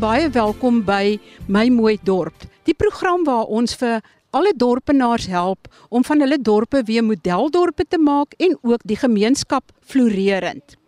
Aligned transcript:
Baie 0.00 0.30
welkom 0.32 0.78
by 0.88 1.18
My 1.44 1.66
Mooi 1.68 1.98
Dorp. 2.00 2.46
Die 2.64 2.72
program 2.72 3.20
waar 3.26 3.50
ons 3.52 3.74
vir 3.76 3.98
alle 4.32 4.54
dorpenaars 4.56 5.26
help 5.28 5.68
om 5.92 6.06
van 6.08 6.24
hulle 6.24 6.38
dorpe 6.40 6.80
weer 6.88 7.04
modeldorpe 7.04 7.84
te 7.84 7.98
maak 8.00 8.32
en 8.40 8.56
ook 8.62 8.80
die 8.88 8.96
gemeenskap 8.96 9.74
floreerend. 9.84 10.79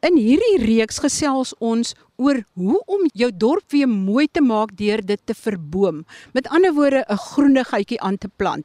In 0.00 0.14
hierdie 0.16 0.62
reeks 0.62 0.96
gesels 1.04 1.50
ons 1.60 1.90
oor 2.16 2.38
hoe 2.56 2.78
om 2.88 3.02
jou 3.12 3.28
dorp 3.36 3.74
weer 3.74 3.88
mooi 3.88 4.24
te 4.32 4.40
maak 4.40 4.70
deur 4.78 5.02
dit 5.04 5.20
te 5.28 5.34
verboom. 5.36 6.06
Met 6.32 6.48
ander 6.48 6.72
woorde 6.72 7.04
'n 7.04 7.16
groenigheidjie 7.16 8.00
aan 8.00 8.16
te 8.16 8.30
plant. 8.36 8.64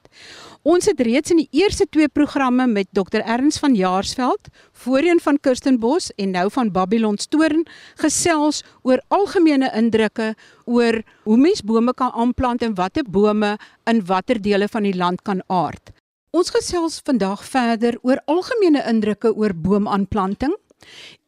Ons 0.63 0.85
het 0.85 0.99
reeds 0.99 1.31
in 1.31 1.37
die 1.37 1.49
eerste 1.51 1.85
twee 1.89 2.07
programme 2.07 2.67
met 2.67 2.87
Dr 2.93 3.19
Erns 3.19 3.59
van 3.59 3.75
Jaarsveld, 3.75 4.47
voorheen 4.71 5.19
van 5.19 5.39
Kirstenbos 5.39 6.11
en 6.15 6.31
nou 6.31 6.49
van 6.51 6.71
Babylon 6.71 7.17
Stoorn 7.17 7.65
gesels 7.95 8.63
oor 8.83 9.01
algemene 9.09 9.71
indrukke 9.75 10.35
oor 10.65 11.03
hoe 11.23 11.37
mens 11.37 11.61
bome 11.61 11.93
kan 11.93 12.11
aanplant 12.11 12.61
en 12.61 12.75
watter 12.75 13.03
bome 13.03 13.57
in 13.83 14.05
watter 14.05 14.41
dele 14.41 14.67
van 14.67 14.83
die 14.83 14.95
land 14.95 15.21
kan 15.21 15.43
aard. 15.47 15.91
Ons 16.31 16.49
gesels 16.49 17.01
vandag 17.03 17.45
verder 17.45 17.97
oor 18.01 18.21
algemene 18.25 18.83
indrukke 18.87 19.35
oor 19.35 19.53
boomaanplanting 19.53 20.55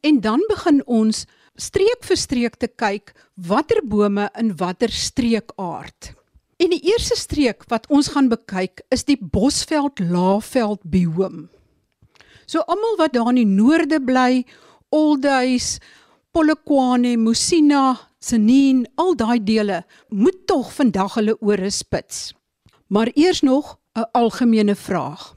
en 0.02 0.21
dan 0.21 0.43
begin 0.49 0.81
ons 0.85 1.25
streek 1.57 2.05
vir 2.05 2.17
streek 2.17 2.55
te 2.61 2.67
kyk 2.67 3.13
watter 3.35 3.81
bome 3.83 4.30
in 4.38 4.53
watter 4.58 4.91
streek 4.94 5.52
aard. 5.58 6.13
En 6.58 6.73
die 6.73 6.81
eerste 6.89 7.17
streek 7.17 7.67
wat 7.69 7.85
ons 7.94 8.09
gaan 8.13 8.30
bekyk 8.31 8.81
is 8.94 9.05
die 9.05 9.17
Bosveld 9.17 10.00
Laagveld 10.02 10.81
bioom. 10.89 11.47
So 12.47 12.63
almal 12.66 12.97
wat 12.97 13.13
daar 13.13 13.30
in 13.33 13.41
die 13.41 13.50
noorde 13.50 14.00
bly, 14.02 14.45
Olduis, 14.89 15.78
Polokwane, 16.31 17.17
Musina, 17.17 17.97
Senien, 18.23 18.85
al 18.95 19.13
daai 19.19 19.38
dele 19.44 19.83
moet 20.09 20.45
tog 20.47 20.72
vandag 20.73 21.17
hulle 21.19 21.35
ore 21.41 21.69
spits. 21.69 22.31
Maar 22.88 23.11
eers 23.13 23.41
nog 23.41 23.78
'n 23.97 24.09
algemene 24.13 24.75
vraag. 24.75 25.33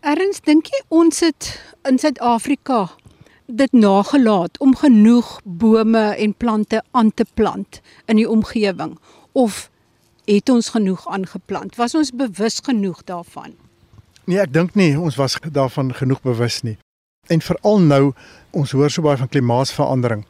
Erns 0.00 0.40
dink 0.40 0.66
jy 0.66 0.80
ons 0.88 1.20
het 1.20 1.60
in 1.84 1.98
Suid-Afrika 1.98 2.88
dit 3.48 3.72
nagelaat 3.72 4.58
om 4.58 4.76
genoeg 4.76 5.40
bome 5.44 6.14
en 6.14 6.34
plante 6.34 6.82
aan 6.90 7.14
te 7.14 7.24
plant 7.34 7.80
in 8.04 8.16
die 8.16 8.28
omgewing 8.28 8.98
of 9.32 9.70
het 10.24 10.48
ons 10.48 10.68
genoeg 10.68 11.08
aangeplant? 11.08 11.76
Was 11.76 11.94
ons 11.94 12.12
bewus 12.12 12.60
genoeg 12.64 13.04
daarvan? 13.04 13.56
Nee, 14.24 14.40
ek 14.44 14.52
dink 14.52 14.76
nie 14.76 14.92
ons 15.00 15.16
was 15.16 15.38
daarvan 15.40 15.94
genoeg 15.96 16.20
bewus 16.20 16.60
nie. 16.62 16.76
En 17.32 17.40
veral 17.40 17.80
nou, 17.80 18.12
ons 18.50 18.72
hoor 18.76 18.92
so 18.92 19.04
baie 19.04 19.16
van 19.16 19.32
klimaatsverandering. 19.32 20.26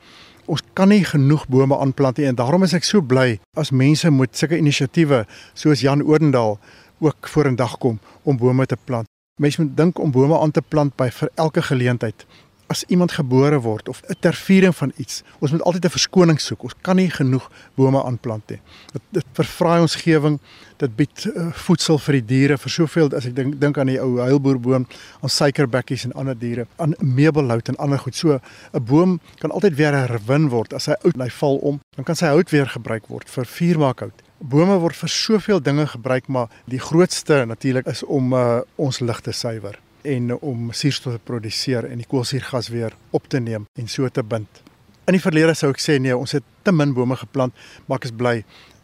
Ons 0.46 0.62
kan 0.78 0.88
nie 0.88 1.02
genoeg 1.04 1.48
bome 1.50 1.76
aanplant 1.76 2.18
nie 2.18 2.28
en 2.30 2.38
daarom 2.38 2.62
is 2.62 2.76
ek 2.78 2.86
so 2.86 3.02
bly 3.02 3.40
as 3.58 3.74
mense 3.74 4.10
met 4.14 4.38
sulke 4.38 4.58
inisiatiewe 4.58 5.24
soos 5.58 5.82
Jan 5.82 6.06
Odendaal 6.06 6.58
ook 7.02 7.28
vorendag 7.28 7.78
kom 7.82 7.98
om 8.22 8.38
bome 8.38 8.66
te 8.66 8.78
plant. 8.78 9.10
Mense 9.42 9.62
moet 9.62 9.76
dink 9.76 9.98
om 9.98 10.14
bome 10.14 10.38
aan 10.38 10.54
te 10.54 10.62
plant 10.62 10.94
by 10.98 11.10
vir 11.14 11.30
elke 11.34 11.62
geleentheid 11.62 12.26
as 12.68 12.84
iemand 12.92 13.12
gebore 13.16 13.60
word 13.60 13.88
of 13.88 14.02
'n 14.06 14.16
terviering 14.20 14.76
van 14.76 14.92
iets, 14.96 15.22
ons 15.38 15.50
moet 15.50 15.62
altyd 15.62 15.84
'n 15.84 15.90
verskoning 15.90 16.40
soek. 16.40 16.62
Ons 16.62 16.74
kan 16.80 16.96
nie 16.96 17.10
genoeg 17.10 17.50
bome 17.74 18.02
aanplant 18.04 18.50
nie. 18.50 18.60
Dit 18.92 19.02
dit 19.10 19.24
vervraai 19.32 19.80
ons 19.80 19.94
gewing, 19.94 20.40
dit 20.76 20.96
bied 20.96 21.24
uh, 21.24 21.52
voedsel 21.52 21.98
vir 21.98 22.12
die 22.12 22.24
diere, 22.24 22.58
vir 22.58 22.70
soveel 22.70 23.08
as 23.16 23.26
ek 23.26 23.34
dink 23.34 23.60
dink 23.60 23.78
aan 23.78 23.86
die 23.86 24.00
ou 24.00 24.20
heilboerboom, 24.20 24.86
aan 25.20 25.28
suikerbekkies 25.28 26.04
en 26.04 26.12
ander 26.12 26.38
diere, 26.38 26.66
aan 26.76 26.94
meubelhout 27.00 27.68
en 27.68 27.76
ander 27.76 27.98
goed. 27.98 28.14
So 28.14 28.40
'n 28.72 28.84
boom 28.84 29.20
kan 29.38 29.50
altyd 29.50 29.74
weer 29.76 29.92
herwin 29.92 30.48
word 30.48 30.72
as 30.72 30.86
hy 30.86 30.94
oud 31.04 31.14
en 31.14 31.20
hy 31.20 31.30
val 31.30 31.56
om, 31.56 31.80
dan 31.96 32.04
kan 32.04 32.16
sy 32.16 32.26
hout 32.26 32.50
weer 32.50 32.66
gebruik 32.66 33.06
word 33.08 33.30
vir 33.30 33.44
vuurmaakhout. 33.44 34.22
Bome 34.40 34.78
word 34.78 34.96
vir 34.96 35.08
soveel 35.08 35.60
dinge 35.60 35.86
gebruik, 35.86 36.28
maar 36.28 36.48
die 36.66 36.78
grootste 36.78 37.44
natuurlik 37.46 37.86
is 37.86 38.02
om 38.02 38.32
uh, 38.32 38.60
ons 38.76 39.00
lig 39.00 39.20
te 39.20 39.32
suiwer 39.32 39.78
en 40.02 40.34
om 40.38 40.72
suurstof 40.72 41.16
te 41.16 41.22
produseer 41.24 41.88
en 41.88 42.00
die 42.02 42.06
koolsuurgas 42.08 42.68
weer 42.68 42.94
op 43.10 43.28
te 43.28 43.40
neem 43.40 43.66
en 43.74 43.88
so 43.88 44.08
te 44.08 44.22
bind. 44.22 44.62
In 45.08 45.16
die 45.16 45.22
verlede 45.24 45.54
sou 45.56 45.70
ek 45.72 45.80
sê 45.80 45.96
nee, 46.00 46.16
ons 46.16 46.36
het 46.36 46.44
te 46.62 46.72
min 46.72 46.92
bome 46.92 47.16
geplant, 47.16 47.54
maar 47.86 48.02
ek 48.02 48.10
is 48.10 48.12
bly. 48.12 48.34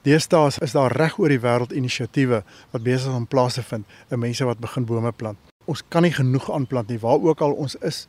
Deesdae 0.04 0.52
is 0.64 0.72
daar 0.76 0.92
reg 0.96 1.18
oor 1.20 1.32
die 1.32 1.40
wêreld 1.40 1.72
inisiatiewe 1.72 2.42
wat 2.72 2.84
besig 2.84 3.10
is 3.10 3.18
om 3.18 3.26
plaas 3.28 3.58
te 3.58 3.64
vind, 3.64 3.84
en 4.08 4.20
mense 4.20 4.48
wat 4.48 4.60
begin 4.60 4.88
bome 4.88 5.12
plant. 5.12 5.38
Ons 5.68 5.84
kan 5.88 6.04
nie 6.04 6.12
genoeg 6.12 6.50
aanplant 6.52 6.88
nie 6.92 7.00
waar 7.00 7.20
ook 7.20 7.44
al 7.44 7.56
ons 7.66 7.76
is, 7.80 8.04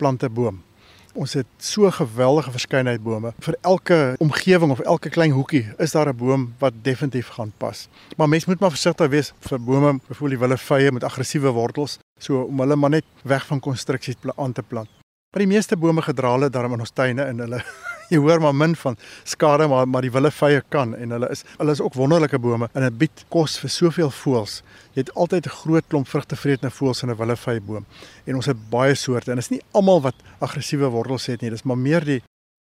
plante 0.00 0.28
boom. 0.28 0.62
Ons 1.14 1.32
het 1.34 1.46
so 1.58 1.90
geweldige 1.90 2.50
verskeidenheid 2.50 3.02
bome. 3.02 3.32
Vir 3.42 3.56
elke 3.66 3.98
omgewing 4.22 4.70
of 4.70 4.80
elke 4.80 5.10
klein 5.10 5.32
hoekie 5.34 5.64
is 5.78 5.92
daar 5.92 6.08
'n 6.08 6.16
boom 6.16 6.54
wat 6.58 6.72
definitief 6.82 7.28
gaan 7.28 7.52
pas. 7.56 7.88
Maar 8.16 8.28
mens 8.28 8.44
moet 8.44 8.60
maar 8.60 8.70
versigtig 8.70 9.08
wees 9.08 9.32
vir 9.40 9.60
bome, 9.60 10.00
byvoorbeeld 10.08 10.38
die 10.38 10.48
willevye 10.48 10.92
met 10.92 11.04
aggressiewe 11.04 11.50
wortels, 11.50 11.98
so 12.18 12.42
om 12.42 12.60
hulle 12.60 12.76
maar 12.76 12.90
net 12.90 13.04
weg 13.22 13.46
van 13.46 13.60
konstruksies 13.60 14.14
aan 14.36 14.52
te 14.52 14.62
plant. 14.62 14.88
Maar 15.30 15.46
die 15.46 15.54
meeste 15.54 15.76
bome 15.76 16.02
gedra 16.02 16.32
hulle 16.32 16.50
daarom 16.50 16.72
in 16.72 16.80
ons 16.80 16.90
tuine 16.90 17.22
en 17.22 17.38
hulle 17.38 17.62
jy 18.12 18.18
hoor 18.18 18.40
maar 18.42 18.54
min 18.54 18.74
van 18.76 18.96
skade 19.24 19.68
maar 19.70 19.88
maar 19.88 20.02
die 20.02 20.10
willevye 20.10 20.62
kan 20.68 20.94
en 20.96 21.14
hulle 21.16 21.30
is 21.30 21.44
hulle 21.56 21.72
is 21.76 21.80
ook 21.80 21.94
wonderlike 21.94 22.38
bome 22.38 22.68
en 22.72 22.82
dit 22.82 22.98
bied 22.98 23.24
kos 23.28 23.58
vir 23.62 23.70
soveel 23.70 24.10
voëls. 24.10 24.62
Jy 24.94 25.04
het 25.04 25.14
altyd 25.14 25.46
'n 25.46 25.56
groot 25.62 25.84
klomp 25.88 26.08
vrugtevretende 26.08 26.70
voëls 26.70 27.02
in 27.02 27.10
'n 27.10 27.16
willevyeboom 27.16 27.84
en 28.26 28.34
ons 28.34 28.46
het 28.46 28.70
baie 28.70 28.94
soorte 28.94 29.30
en 29.30 29.36
dit 29.36 29.44
is 29.44 29.50
nie 29.50 29.62
almal 29.72 30.00
wat 30.00 30.14
aggressiewe 30.40 30.88
wortels 30.88 31.26
het 31.26 31.40
nie, 31.40 31.50
dis 31.50 31.62
maar 31.62 31.78
meer 31.78 32.04
die 32.04 32.22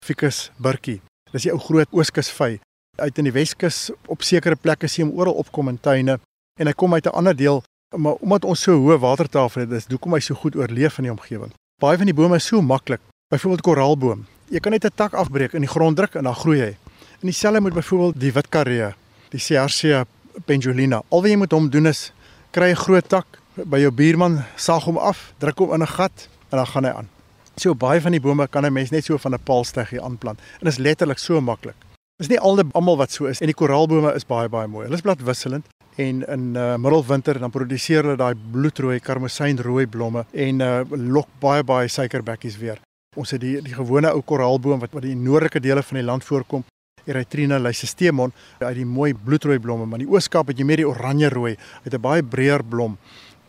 ficus 0.04 0.50
burkie. 0.56 1.00
Dis 1.32 1.42
die 1.42 1.52
ou 1.52 1.58
groot 1.58 1.88
ooskusvy 1.90 2.60
uit 2.96 3.18
in 3.18 3.24
die 3.24 3.32
Weskus 3.32 3.90
op 4.06 4.22
sekere 4.22 4.56
plekke 4.56 4.88
sien 4.88 5.06
hom 5.06 5.18
oral 5.18 5.34
opkom 5.34 5.68
in 5.68 5.80
tuine 5.80 6.18
en 6.60 6.66
hy 6.66 6.72
kom 6.72 6.94
uit 6.94 7.06
'n 7.06 7.16
ander 7.16 7.36
deel 7.36 7.62
maar 7.96 8.14
omdat 8.20 8.44
ons 8.44 8.62
so 8.62 8.76
hoë 8.78 8.98
watertafel 8.98 9.64
het, 9.64 9.72
is 9.76 9.88
hoekom 9.90 10.16
hy 10.16 10.20
so 10.24 10.34
goed 10.34 10.56
oorleef 10.56 10.98
in 10.98 11.08
die 11.08 11.12
omgewing. 11.12 11.52
Baie 11.80 11.98
van 11.98 12.08
die 12.08 12.16
bome 12.16 12.38
is 12.40 12.46
so 12.46 12.62
maklik. 12.62 13.00
Byvoorbeeld 13.32 13.64
koraalboom. 13.66 14.26
Jy 14.50 14.60
kan 14.60 14.72
net 14.72 14.84
'n 14.84 14.90
tak 14.94 15.14
afbreek 15.14 15.52
in 15.54 15.60
die 15.60 15.70
grond 15.70 15.96
druk 15.96 16.14
en 16.14 16.24
dan 16.24 16.34
groei 16.34 16.60
hy. 16.60 16.76
En 17.20 17.28
dieselfde 17.28 17.60
moet 17.60 17.74
byvoorbeeld 17.74 18.20
die 18.20 18.32
witkaree, 18.32 18.94
die 19.30 19.40
Cercia 19.40 20.04
pendulina. 20.44 21.02
Al 21.08 21.22
wat 21.22 21.30
jy 21.30 21.36
moet 21.36 21.52
hom 21.52 21.70
doen 21.70 21.86
is 21.86 22.12
kry 22.50 22.70
'n 22.70 22.76
groot 22.76 23.08
tak 23.08 23.26
by 23.56 23.78
jou 23.78 23.90
buurman, 23.90 24.44
saag 24.56 24.84
hom 24.84 24.98
af, 24.98 25.32
druk 25.38 25.58
hom 25.58 25.72
in 25.74 25.82
'n 25.82 25.86
gat 25.86 26.28
en 26.50 26.58
dan 26.58 26.66
gaan 26.66 26.84
hy 26.84 26.90
aan. 26.90 27.08
So 27.56 27.74
baie 27.74 28.00
van 28.00 28.12
die 28.12 28.20
bome 28.20 28.48
kan 28.48 28.64
'n 28.64 28.72
mens 28.72 28.90
net 28.90 29.04
so 29.04 29.18
van 29.18 29.34
'n 29.34 29.42
paalsteggie 29.44 30.00
aanplant. 30.00 30.38
En 30.38 30.64
dit 30.64 30.72
is 30.72 30.78
letterlik 30.78 31.18
so 31.18 31.40
maklik. 31.40 31.76
Dis 32.18 32.28
nie 32.28 32.40
almal 32.40 32.96
wat 32.96 33.10
so 33.10 33.26
is 33.26 33.40
en 33.40 33.46
die 33.46 33.54
koraalbome 33.54 34.14
is 34.14 34.24
baie 34.24 34.48
baie 34.48 34.68
mooi. 34.68 34.84
Hulle 34.84 34.96
is 34.96 35.02
bladwisselend 35.02 35.64
en 35.96 36.22
in 36.26 36.54
uh, 36.56 36.76
middelwinter 36.76 37.38
dan 37.38 37.50
produseer 37.50 38.02
hulle 38.02 38.16
daai 38.16 38.34
bloedrooi 38.52 39.00
karmosynrooi 39.00 39.86
blomme 39.86 40.24
en 40.32 40.60
uh, 40.60 40.80
lok 40.90 41.28
baie 41.40 41.62
baie 41.62 41.88
suikerbekkies 41.88 42.58
weer. 42.58 42.80
Ons 43.12 43.34
het 43.34 43.42
die 43.42 43.58
die 43.60 43.74
gewone 43.76 44.08
ou 44.08 44.22
koraalboom 44.24 44.80
wat 44.80 44.94
wat 44.96 45.04
in 45.04 45.12
die 45.12 45.24
noordelike 45.28 45.60
dele 45.60 45.82
van 45.84 45.98
die 45.98 46.04
land 46.04 46.24
voorkom, 46.24 46.62
Erythrina 47.04 47.58
lysistemon, 47.60 48.32
uit 48.62 48.76
die 48.78 48.86
mooi 48.88 49.10
bloedrooi 49.12 49.58
blomme, 49.60 49.84
maar 49.84 50.00
in 50.00 50.06
die 50.06 50.14
Ooskaap 50.14 50.48
het 50.48 50.60
jy 50.60 50.64
meer 50.64 50.80
die 50.80 50.88
oranje 50.88 51.28
rooi, 51.28 51.56
het 51.84 51.92
'n 51.92 52.00
baie 52.00 52.22
breër 52.22 52.64
blom 52.64 52.96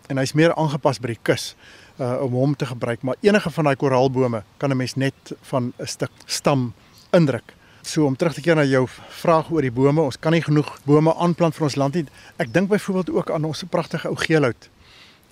en 0.09 0.17
hy's 0.17 0.33
meer 0.33 0.53
aangepas 0.55 0.99
by 0.99 1.07
die 1.07 1.23
kus 1.23 1.55
uh 1.99 2.19
om 2.25 2.33
hom 2.33 2.55
te 2.55 2.65
gebruik, 2.65 3.03
maar 3.03 3.15
enige 3.21 3.49
van 3.49 3.63
daai 3.63 3.75
koraalbome 3.75 4.43
kan 4.57 4.71
'n 4.71 4.77
mens 4.77 4.95
net 4.95 5.33
van 5.41 5.73
'n 5.79 5.87
stuk 5.87 6.11
stam 6.25 6.73
indruk. 7.13 7.53
So 7.83 8.05
om 8.05 8.15
terug 8.15 8.33
te 8.33 8.41
keer 8.41 8.55
na 8.55 8.63
jou 8.63 8.87
vraag 9.09 9.51
oor 9.51 9.61
die 9.61 9.71
bome, 9.71 10.01
ons 10.01 10.19
kan 10.19 10.31
nie 10.31 10.41
genoeg 10.41 10.79
bome 10.85 11.13
aanplant 11.15 11.55
vir 11.55 11.63
ons 11.63 11.75
land 11.75 11.93
nie. 11.93 12.05
Ek 12.37 12.53
dink 12.53 12.69
byvoorbeeld 12.69 13.09
ook 13.09 13.31
aan 13.31 13.43
ons 13.45 13.63
pragtige 13.69 14.07
ou 14.07 14.15
geelhout. 14.15 14.69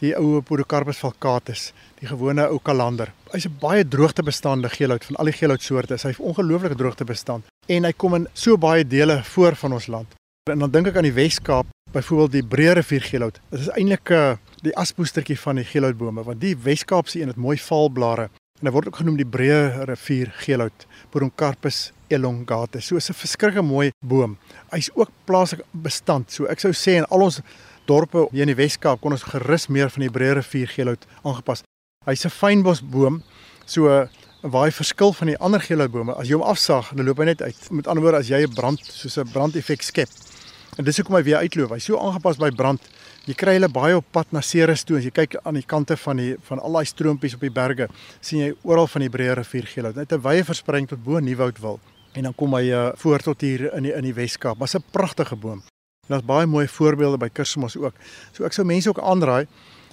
Die 0.02 0.16
ou 0.18 0.42
Podocarpus 0.42 0.98
falcatus, 0.98 1.68
die 2.00 2.08
gewone 2.10 2.48
ou 2.50 2.58
kalander. 2.60 3.12
Hy's 3.34 3.46
'n 3.46 3.58
baie 3.62 3.88
droogtebestande 3.88 4.70
geelhout 4.70 5.06
van 5.06 5.16
al 5.16 5.26
die 5.26 5.38
geelhoutsoorte. 5.38 5.94
Hy's 5.94 6.20
ongelooflike 6.20 6.76
droogtebestand 6.76 7.46
en 7.68 7.84
hy 7.84 7.92
kom 7.94 8.16
in 8.16 8.28
so 8.34 8.58
baie 8.58 8.84
dele 8.88 9.22
voor 9.24 9.56
van 9.56 9.74
ons 9.74 9.88
land. 9.88 10.08
En 10.50 10.60
dan 10.60 10.72
dink 10.72 10.88
ek 10.88 10.96
aan 10.96 11.04
die 11.04 11.14
Wes-Kaap, 11.14 11.66
byvoorbeeld 11.94 12.32
die 12.32 12.44
Breë 12.44 12.74
rivier 12.74 13.02
geelhout. 13.02 13.40
Dit 13.52 13.60
is 13.60 13.70
eintlik 13.70 14.10
'n 14.10 14.14
uh, 14.14 14.38
die 14.64 14.76
aspoestertjie 14.76 15.40
van 15.40 15.56
die 15.56 15.66
geelhoutbome 15.66 16.24
want 16.24 16.42
die 16.42 16.56
Wes-Kaapse 16.58 17.22
een 17.22 17.28
het 17.28 17.38
mooi 17.38 17.58
valblare 17.58 18.30
en 18.60 18.68
hy 18.68 18.72
word 18.72 18.88
ook 18.88 19.02
genoem 19.02 19.18
die 19.18 19.26
Breë 19.26 19.86
rivier 19.86 20.32
geelhout. 20.46 20.86
Podocarpus 21.10 21.92
elongate. 22.08 22.82
So 22.82 22.96
'n 22.96 23.14
verskrikke 23.14 23.62
mooi 23.62 23.92
boom. 24.06 24.38
Hy's 24.72 24.90
ook 24.94 25.10
plaaslik 25.26 25.62
bestand. 25.72 26.32
So 26.32 26.46
ek 26.46 26.60
sou 26.60 26.72
sê 26.72 26.98
in 26.98 27.06
al 27.06 27.22
ons 27.22 27.42
dorpe 27.92 28.26
hier 28.32 28.46
in 28.46 28.54
die 28.54 28.60
Wes-Kaap 28.60 29.02
kon 29.04 29.16
ons 29.16 29.28
gerus 29.34 29.68
meer 29.68 29.92
van 29.92 30.06
die 30.06 30.14
breë 30.14 30.40
rivier 30.40 30.72
geelhout 30.72 31.06
aangepas. 31.28 31.64
Hy's 32.08 32.26
'n 32.26 32.34
fynbosboom. 32.42 33.22
So 33.66 34.08
waar 34.42 34.66
hy 34.66 34.72
verskil 34.72 35.14
van 35.14 35.28
die 35.28 35.38
ander 35.38 35.62
geelhoutbome, 35.62 36.16
as 36.18 36.28
jy 36.28 36.34
hom 36.34 36.48
afsaag, 36.48 36.96
dan 36.96 37.06
loop 37.06 37.20
hy 37.22 37.26
net 37.26 37.42
uit. 37.42 37.72
Met 37.72 37.88
ander 37.88 38.04
woorde, 38.04 38.18
as 38.18 38.28
jy 38.28 38.42
'n 38.42 38.54
brand 38.54 38.80
soos 38.80 39.18
'n 39.18 39.30
brandeffek 39.32 39.82
skep. 39.82 40.10
En 40.78 40.84
dis 40.84 40.98
hoekom 40.98 41.16
hy 41.16 41.24
weer 41.24 41.38
uitloop. 41.38 41.70
Hy's 41.70 41.86
so 41.86 41.98
aangepas 41.98 42.38
by 42.38 42.50
brand. 42.50 42.82
Jy 43.26 43.34
kry 43.34 43.54
hulle 43.54 43.70
baie 43.70 43.96
op 43.96 44.06
pad 44.12 44.32
na 44.32 44.42
Ceres 44.42 44.84
toe. 44.84 44.98
As 44.98 45.04
jy 45.04 45.12
kyk 45.12 45.36
aan 45.44 45.54
die 45.54 45.66
kante 45.68 45.98
van 45.98 46.18
die 46.18 46.36
van 46.48 46.60
al 46.60 46.72
daai 46.72 46.86
stroompies 46.86 47.34
op 47.34 47.42
die 47.42 47.52
berge, 47.52 47.88
sien 48.22 48.40
jy 48.40 48.54
oral 48.64 48.88
van 48.88 49.02
die 49.02 49.10
breë 49.10 49.36
rivier 49.36 49.66
geelhout. 49.66 49.96
Net 49.96 50.12
'n 50.12 50.22
wye 50.22 50.44
verspreiding 50.44 50.90
tot 50.90 51.04
bo 51.04 51.20
Nieuwoudtville. 51.20 51.80
en 52.14 52.24
dan 52.24 52.36
kom 52.36 52.56
hy 52.58 52.72
uh, 52.72 52.90
voor 52.96 53.20
tot 53.20 53.42
hier 53.42 53.70
in 53.74 53.88
die 53.88 53.94
in 53.94 54.04
die 54.04 54.14
Weskaap. 54.14 54.58
Maar 54.58 54.70
'n 54.76 54.84
pragtige 54.92 55.36
boom. 55.36 55.71
Daar's 56.10 56.26
baie 56.26 56.46
mooi 56.46 56.68
voorbeelde 56.68 57.18
by 57.18 57.30
Kersmos 57.30 57.78
ook. 57.78 57.94
So 58.34 58.46
ek 58.48 58.56
sou 58.58 58.66
mense 58.66 58.90
ook 58.90 59.00
aanraai. 59.00 59.46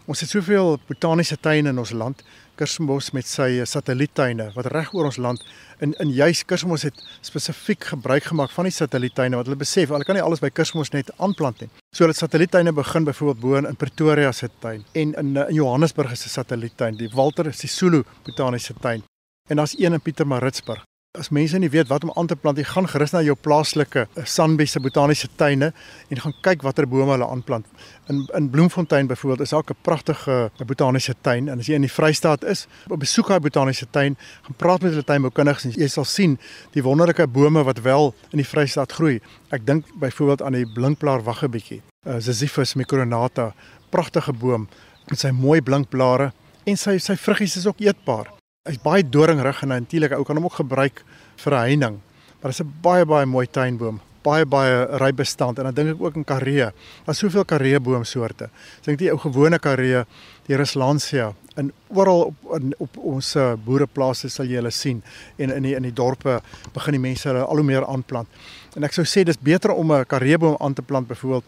Ons 0.08 0.22
het 0.24 0.30
soveel 0.32 0.78
botaniese 0.88 1.36
tuine 1.36 1.68
in 1.68 1.78
ons 1.78 1.92
land. 1.92 2.22
Kersmos 2.58 3.10
met 3.14 3.28
sy 3.28 3.60
satelliettuine 3.68 4.48
wat 4.54 4.70
reg 4.72 4.88
oor 4.96 5.10
ons 5.10 5.18
land 5.20 5.44
in 5.84 5.92
in 6.02 6.10
juis 6.16 6.40
Kersmos 6.48 6.86
het 6.88 6.96
spesifiek 7.28 7.84
gebruik 7.92 8.30
gemaak 8.32 8.50
van 8.56 8.66
die 8.66 8.74
satelliettuine 8.74 9.36
wat 9.38 9.46
hulle 9.50 9.60
besef 9.60 9.92
hulle 9.92 10.08
kan 10.08 10.16
nie 10.18 10.24
alles 10.24 10.42
by 10.42 10.50
Kersmos 10.50 10.94
net 10.96 11.12
aanplant 11.18 11.60
nie. 11.60 11.70
So 11.94 12.08
dat 12.08 12.16
satelliettuine 12.16 12.72
begin 12.72 13.04
byvoorbeeld 13.04 13.44
bo 13.44 13.60
in 13.60 13.76
Pretoria 13.76 14.32
se 14.32 14.48
tuin 14.64 14.84
en 14.94 15.14
in 15.14 15.36
in 15.36 15.54
Johannesburg 15.60 16.10
'n 16.10 16.16
satelliettuin, 16.16 16.96
die 16.96 17.10
Walter 17.14 17.52
Sisulu 17.52 18.02
botaniese 18.24 18.74
tuin. 18.80 19.02
En 19.48 19.56
daar's 19.56 19.78
een 19.78 19.92
in 19.92 20.00
Pietermaritzburg. 20.00 20.87
As 21.16 21.30
mense 21.32 21.56
nie 21.58 21.70
weet 21.72 21.88
wat 21.88 22.04
om 22.04 22.10
aan 22.20 22.28
te 22.28 22.36
plant, 22.36 22.58
jy 22.60 22.66
gaan 22.68 22.86
gerus 22.86 23.14
na 23.14 23.22
jou 23.24 23.32
plaaslike 23.40 24.02
eh, 24.04 24.26
Sanbie 24.28 24.66
se 24.68 24.80
botaniese 24.84 25.30
tuine 25.40 25.70
en 26.12 26.20
gaan 26.20 26.34
kyk 26.44 26.62
watter 26.66 26.86
bome 26.86 27.14
hulle 27.14 27.24
aanplant. 27.26 27.66
In 28.12 28.26
in 28.36 28.50
Bloemfontein 28.52 29.08
byvoorbeeld 29.08 29.40
is 29.46 29.54
daar 29.56 29.64
'n 29.64 29.76
pragtige 29.82 30.50
eh, 30.52 30.66
botaniese 30.66 31.14
tuin 31.20 31.48
en 31.48 31.58
as 31.58 31.66
jy 31.66 31.74
in 31.74 31.88
die 31.88 31.90
Vrystaat 31.90 32.44
is, 32.44 32.66
besoek 32.86 33.28
daai 33.28 33.40
botaniese 33.40 33.86
tuin, 33.90 34.16
gaan 34.42 34.56
praat 34.56 34.82
met 34.82 34.90
hulle 34.90 35.04
tuinboukundiges 35.04 35.64
en 35.64 35.70
jy 35.70 35.88
sal 35.88 36.04
sien 36.04 36.38
die 36.72 36.82
wonderlike 36.82 37.26
bome 37.26 37.64
wat 37.64 37.80
wel 37.80 38.14
in 38.30 38.38
die 38.38 38.50
Vrystaat 38.52 38.92
groei. 38.92 39.20
Ek 39.50 39.66
dink 39.66 39.86
byvoorbeeld 39.98 40.42
aan 40.42 40.52
die 40.52 40.66
blinkblaar 40.66 41.24
waggebietjie, 41.24 41.82
uh, 42.06 42.18
Ziziphus 42.18 42.74
micronata, 42.74 43.54
pragtige 43.90 44.32
boom 44.32 44.68
met 45.10 45.18
sy 45.18 45.30
mooi 45.30 45.60
blinkblare 45.62 46.32
en 46.64 46.76
sy 46.76 46.98
sy 46.98 47.16
vruggies 47.16 47.56
is 47.56 47.66
ook 47.66 47.80
eetbaar 47.80 48.37
hy's 48.68 48.82
baie 48.82 49.02
doringrig 49.02 49.62
en 49.64 49.72
natuurlik 49.72 50.14
ou 50.16 50.24
kan 50.28 50.36
hom 50.36 50.48
ook 50.48 50.60
gebruik 50.60 51.02
vir 51.44 51.56
heining. 51.56 51.98
Maar 52.38 52.52
dit 52.52 52.60
is 52.60 52.64
'n 52.64 52.72
baie 52.82 53.04
baie 53.04 53.26
mooi 53.26 53.46
tuinboom, 53.46 54.00
baie 54.22 54.44
baie 54.44 54.86
ryk 54.98 55.16
bestand 55.16 55.58
en 55.58 55.64
dan 55.64 55.74
dink 55.74 55.88
ek 55.96 56.02
ook 56.02 56.16
in 56.16 56.24
karee. 56.24 56.70
Daar's 57.04 57.18
soveel 57.18 57.44
karee 57.44 57.80
boomsoorte. 57.80 58.44
Ek 58.78 58.84
dink 58.84 58.98
die 58.98 59.10
ou 59.10 59.18
gewone 59.18 59.58
karee, 59.58 60.04
die 60.46 60.56
Ruslansia 60.56 61.34
en 61.56 61.72
oral 61.88 62.20
op 62.20 62.60
in, 62.60 62.74
op 62.78 62.96
ons 62.96 63.34
eh, 63.36 63.54
boereplase 63.64 64.28
sal 64.28 64.46
jy 64.46 64.60
hulle 64.60 64.70
sien 64.70 65.02
en 65.38 65.50
in 65.50 65.62
die 65.62 65.74
in 65.74 65.82
die 65.82 65.92
dorpe 65.92 66.40
begin 66.74 66.92
die 66.92 67.00
mense 67.00 67.28
hulle 67.28 67.44
al 67.44 67.56
hoe 67.56 67.64
meer 67.64 67.86
aanplant. 67.86 68.28
En 68.76 68.84
ek 68.84 68.92
sou 68.92 69.04
sê 69.04 69.24
dis 69.24 69.38
beter 69.38 69.70
om 69.70 69.92
'n 69.92 70.04
kareeboom 70.04 70.56
aan 70.60 70.74
te 70.74 70.82
plant 70.82 71.08
byvoorbeeld 71.08 71.44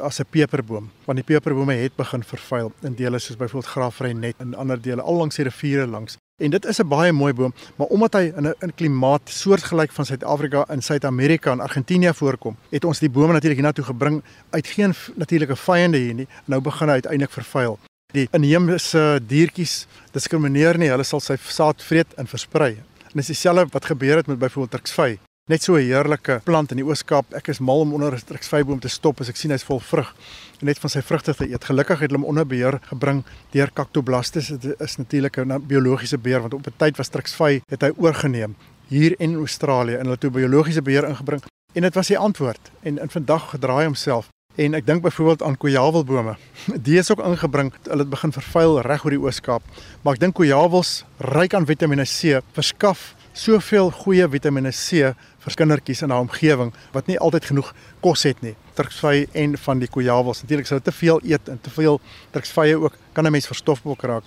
as 0.00 0.20
'n 0.20 0.26
peperboom 0.30 0.90
want 1.06 1.16
die 1.16 1.24
peperbome 1.34 1.74
het 1.74 1.96
begin 1.96 2.22
vervuil 2.22 2.72
in 2.82 2.94
dele 2.94 3.18
soos 3.18 3.36
byvoorbeeld 3.36 3.72
Graafrenet 3.72 4.34
en 4.38 4.54
ander 4.54 4.80
dele 4.82 5.02
al 5.02 5.16
langs 5.16 5.36
die 5.36 5.44
riviere 5.44 5.86
langs 5.86 6.16
En 6.42 6.50
dit 6.50 6.64
is 6.64 6.78
'n 6.78 6.88
baie 6.88 7.12
mooi 7.12 7.32
boom, 7.32 7.54
maar 7.76 7.86
omdat 7.86 8.12
hy 8.12 8.32
in 8.36 8.46
'n 8.46 8.72
klimaat 8.74 9.20
soortgelyk 9.24 9.92
van 9.92 10.04
Suid-Afrika 10.04 10.66
in 10.70 10.82
Suid-Amerika 10.82 11.50
en 11.50 11.60
Argentinië 11.60 12.12
voorkom, 12.14 12.56
het 12.70 12.84
ons 12.84 12.98
die 12.98 13.10
bome 13.10 13.32
natuurlik 13.32 13.58
hiernatoe 13.58 13.84
gebring 13.84 14.22
uit 14.50 14.66
geen 14.66 14.94
natuurlike 15.14 15.56
vyande 15.56 15.98
hier 15.98 16.14
nie. 16.14 16.26
Nou 16.44 16.60
begin 16.60 16.88
hy 16.88 16.92
uiteindelik 16.92 17.32
vervuil. 17.32 17.78
Die 18.12 18.28
inheemse 18.30 19.20
diertjies 19.26 19.86
diskrimineer 20.10 20.78
nie, 20.78 20.88
hulle 20.88 21.04
sal 21.04 21.20
sy 21.20 21.36
saad 21.36 21.82
vreet 21.82 22.14
en 22.14 22.26
versprei. 22.26 22.72
En 23.02 23.12
dis 23.14 23.26
dieselfde 23.26 23.66
wat 23.70 23.84
gebeur 23.84 24.16
het 24.16 24.26
met 24.26 24.38
byvoorbeeld 24.38 24.70
Turksvy. 24.70 25.18
Net 25.44 25.62
so 25.62 25.74
'n 25.76 25.84
heerlike 25.84 26.40
plant 26.44 26.70
in 26.70 26.78
die 26.78 26.84
Oos-Kaap. 26.86 27.34
Ek 27.36 27.48
is 27.48 27.58
mal 27.60 27.80
om 27.80 27.92
onder 27.92 28.14
'n 28.14 28.24
Turksvyboom 28.24 28.80
te 28.80 28.88
stop 28.88 29.20
as 29.20 29.28
ek 29.28 29.36
sien 29.36 29.50
hy's 29.50 29.62
vol 29.62 29.78
vrug 29.78 30.14
net 30.62 30.78
van 30.78 30.90
sy 30.90 31.02
vrugte 31.02 31.34
te 31.34 31.44
eet. 31.44 31.64
Gelukkig 31.64 32.00
het 32.00 32.10
hulle 32.10 32.20
hom 32.20 32.24
onder 32.24 32.46
beheer 32.46 32.80
gebring 32.88 33.22
deur 33.50 33.70
Cactoblastis. 33.70 34.46
Dit 34.46 34.80
is 34.80 34.96
natuurlik 34.96 35.36
'n 35.36 35.66
biologiese 35.66 36.16
beheer 36.16 36.40
want 36.40 36.54
op 36.54 36.66
'n 36.66 36.72
tyd 36.78 36.96
was 36.96 37.08
Trixvy 37.08 37.60
het 37.68 37.82
hy 37.82 37.92
oorgeneem 37.96 38.56
hier 38.88 39.14
in 39.20 39.34
Australië 39.34 39.96
en 39.96 40.06
hulle 40.06 40.16
'n 40.22 40.32
biologiese 40.32 40.82
beheer 40.82 41.04
ingebring 41.04 41.42
en 41.74 41.82
dit 41.82 41.94
was 41.94 42.06
die 42.06 42.18
antwoord. 42.18 42.70
En 42.82 42.98
in 42.98 43.10
vandag 43.10 43.50
gedraai 43.50 43.84
homself 43.84 44.28
en 44.56 44.74
ek 44.74 44.86
dink 44.86 45.02
byvoorbeeld 45.02 45.42
aan 45.42 45.56
kojawelbome. 45.56 46.36
Die 46.86 46.98
is 46.98 47.10
ook 47.10 47.20
ingebring. 47.20 47.72
Hulle 47.82 47.98
het 47.98 48.10
begin 48.10 48.32
vervuil 48.32 48.80
reg 48.80 49.04
oor 49.04 49.10
die 49.10 49.20
Oos-Kaap. 49.20 49.62
Maar 50.02 50.14
ek 50.14 50.20
dink 50.20 50.34
kojawels 50.34 51.04
ryk 51.18 51.54
aan 51.54 51.66
Vitamiene 51.66 52.04
C 52.04 52.40
verskaf 52.52 53.14
soveel 53.34 53.90
goeie 53.90 54.26
Vitamiene 54.30 54.70
C 54.70 55.10
vir 55.44 55.56
kindertjies 55.58 56.02
in 56.02 56.12
'n 56.12 56.26
omgewing 56.26 56.72
wat 56.92 57.06
nie 57.06 57.18
altyd 57.18 57.44
genoeg 57.44 57.74
kos 58.00 58.22
het 58.22 58.40
nie 58.42 58.54
truksvye 58.74 59.28
en 59.32 59.58
van 59.58 59.78
die 59.78 59.88
kojawels. 59.88 60.42
Natuurlik 60.42 60.66
sou 60.66 60.80
te 60.80 60.92
veel 60.92 61.20
eet 61.22 61.48
en 61.48 61.60
te 61.60 61.70
veel 61.70 62.00
truksvye 62.30 62.76
ook 62.76 62.96
kan 63.12 63.26
'n 63.26 63.30
mens 63.30 63.46
verstofbok 63.46 64.02
raak. 64.02 64.24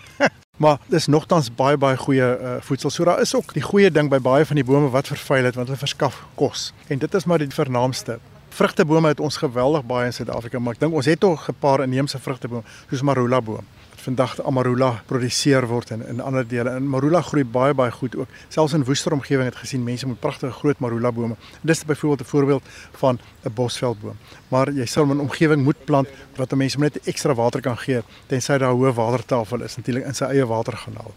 maar 0.62 0.78
dis 0.86 1.06
nogtans 1.06 1.54
baie 1.54 1.76
baie 1.76 1.96
goeie 1.96 2.38
uh, 2.40 2.56
voedsel. 2.60 2.90
So 2.90 3.04
daar 3.04 3.20
is 3.20 3.34
ook 3.34 3.52
die 3.52 3.62
goeie 3.62 3.90
ding 3.90 4.10
by 4.10 4.18
baie 4.18 4.44
van 4.44 4.56
die 4.56 4.64
bome 4.64 4.90
wat 4.90 5.06
vervuil 5.06 5.44
het 5.44 5.54
want 5.54 5.66
hulle 5.68 5.78
verskaf 5.78 6.26
kos. 6.34 6.72
En 6.86 6.98
dit 6.98 7.14
is 7.14 7.24
maar 7.24 7.38
die 7.38 7.48
vernaamste. 7.48 8.18
Vrugtebome 8.48 9.08
het 9.08 9.20
ons 9.20 9.36
geweldig 9.36 9.84
baie 9.84 10.06
in 10.06 10.12
Suid-Afrika, 10.12 10.58
maar 10.58 10.72
ek 10.72 10.80
dink 10.80 10.94
ons 10.94 11.06
het 11.06 11.20
tog 11.20 11.48
'n 11.48 11.54
paar 11.58 11.82
inheemse 11.82 12.18
vrugtebome 12.18 12.62
soos 12.88 13.02
marula 13.02 13.40
boom 13.40 13.66
vandag 14.06 14.36
amarula 14.46 14.90
produseer 15.10 15.66
word 15.66 15.90
in 15.90 16.04
in 16.06 16.20
ander 16.20 16.46
dele. 16.46 16.70
En 16.78 16.88
marula 16.88 17.22
groei 17.26 17.44
baie 17.44 17.74
baie 17.74 17.90
goed 17.90 18.16
ook. 18.16 18.28
Selfs 18.48 18.74
in 18.76 18.84
woester 18.86 19.12
omgewing 19.12 19.48
het 19.50 19.58
gesien 19.62 19.84
mense 19.84 20.06
met 20.06 20.20
pragtige 20.20 20.52
groot 20.60 20.78
marula 20.78 21.12
bome. 21.12 21.36
Dis 21.62 21.84
byvoorbeeld 21.84 22.20
'n 22.20 22.30
voorbeeld 22.30 22.64
van 23.02 23.18
'n 23.44 23.52
bosveldboom. 23.54 24.16
Maar 24.48 24.72
jy 24.72 24.86
sal 24.86 25.06
'n 25.06 25.20
omgewing 25.20 25.62
moet 25.64 25.84
plant 25.84 26.08
wat 26.36 26.52
'n 26.52 26.56
mens 26.56 26.76
net 26.76 27.00
ekstra 27.04 27.34
water 27.34 27.60
kan 27.60 27.78
gee 27.78 28.02
tensy 28.26 28.58
daar 28.58 28.72
'n 28.72 28.78
hoë 28.78 28.94
watertafel 28.94 29.62
is 29.62 29.76
natuurlik 29.76 30.06
in 30.06 30.14
sy 30.14 30.24
eie 30.24 30.46
water 30.46 30.76
gaan 30.76 30.94
haal. 30.94 31.14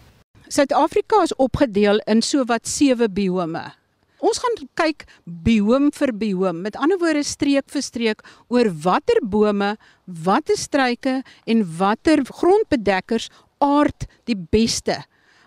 Suid-Afrika 0.48 1.22
is 1.22 1.34
opgedeel 1.34 2.02
in 2.04 2.22
sowat 2.22 2.68
7 2.68 3.12
biome. 3.12 3.79
Ons 4.20 4.40
gaan 4.42 4.56
kyk 4.76 5.06
bioom 5.24 5.88
vir 5.96 6.12
bioom, 6.12 6.60
met 6.64 6.76
ander 6.76 7.00
woorde 7.00 7.24
streek 7.24 7.70
vir 7.72 7.84
streek 7.84 8.24
oor 8.52 8.68
watter 8.84 9.20
bome, 9.24 9.74
watter 10.06 10.58
struike 10.60 11.20
en 11.48 11.66
watter 11.78 12.24
grondbedekkers 12.28 13.30
aard 13.64 14.08
die 14.28 14.36
beste 14.36 14.98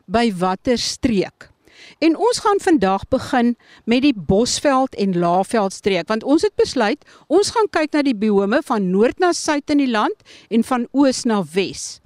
by 0.10 0.30
watter 0.42 0.78
streek. 0.82 1.50
En 2.04 2.16
ons 2.18 2.40
gaan 2.40 2.62
vandag 2.64 3.06
begin 3.12 3.56
met 3.90 4.04
die 4.06 4.14
Bosveld 4.14 4.96
en 4.96 5.18
Laagveld 5.20 5.74
streek 5.74 6.08
want 6.10 6.24
ons 6.24 6.46
het 6.46 6.56
besluit 6.60 7.02
ons 7.28 7.52
gaan 7.54 7.70
kyk 7.70 7.94
na 7.94 8.04
die 8.06 8.18
biome 8.18 8.62
van 8.66 8.90
noord 8.92 9.20
na 9.20 9.34
suid 9.34 9.70
in 9.74 9.82
die 9.84 9.92
land 9.92 10.26
en 10.50 10.64
van 10.64 10.88
oos 10.92 11.24
na 11.30 11.44
wes. 11.54 12.03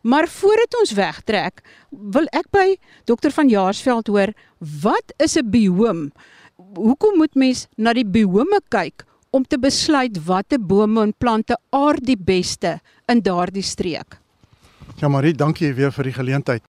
Maar 0.00 0.28
voordat 0.28 0.78
ons 0.80 0.92
wegtrek, 0.96 1.60
wil 1.90 2.24
ek 2.32 2.48
by 2.54 2.66
dokter 3.04 3.32
van 3.36 3.50
Jaarsveld 3.52 4.08
hoor, 4.08 4.32
wat 4.58 5.12
is 5.20 5.36
'n 5.36 5.50
bioom? 5.50 6.10
Hoekom 6.56 7.16
moet 7.16 7.34
mens 7.34 7.66
na 7.76 7.92
die 7.92 8.06
biome 8.06 8.60
kyk 8.68 9.04
om 9.30 9.44
te 9.44 9.58
besluit 9.58 10.24
watter 10.24 10.60
bome 10.60 11.02
en 11.02 11.14
plante 11.18 11.56
aard 11.70 12.04
die 12.06 12.16
beste 12.16 12.80
in 13.08 13.20
daardie 13.20 13.62
streek? 13.62 14.18
Ja 14.96 15.08
Marie, 15.08 15.34
dankie 15.34 15.74
weer 15.74 15.92
vir 15.92 16.04
die 16.04 16.12
geleentheid. 16.12 16.62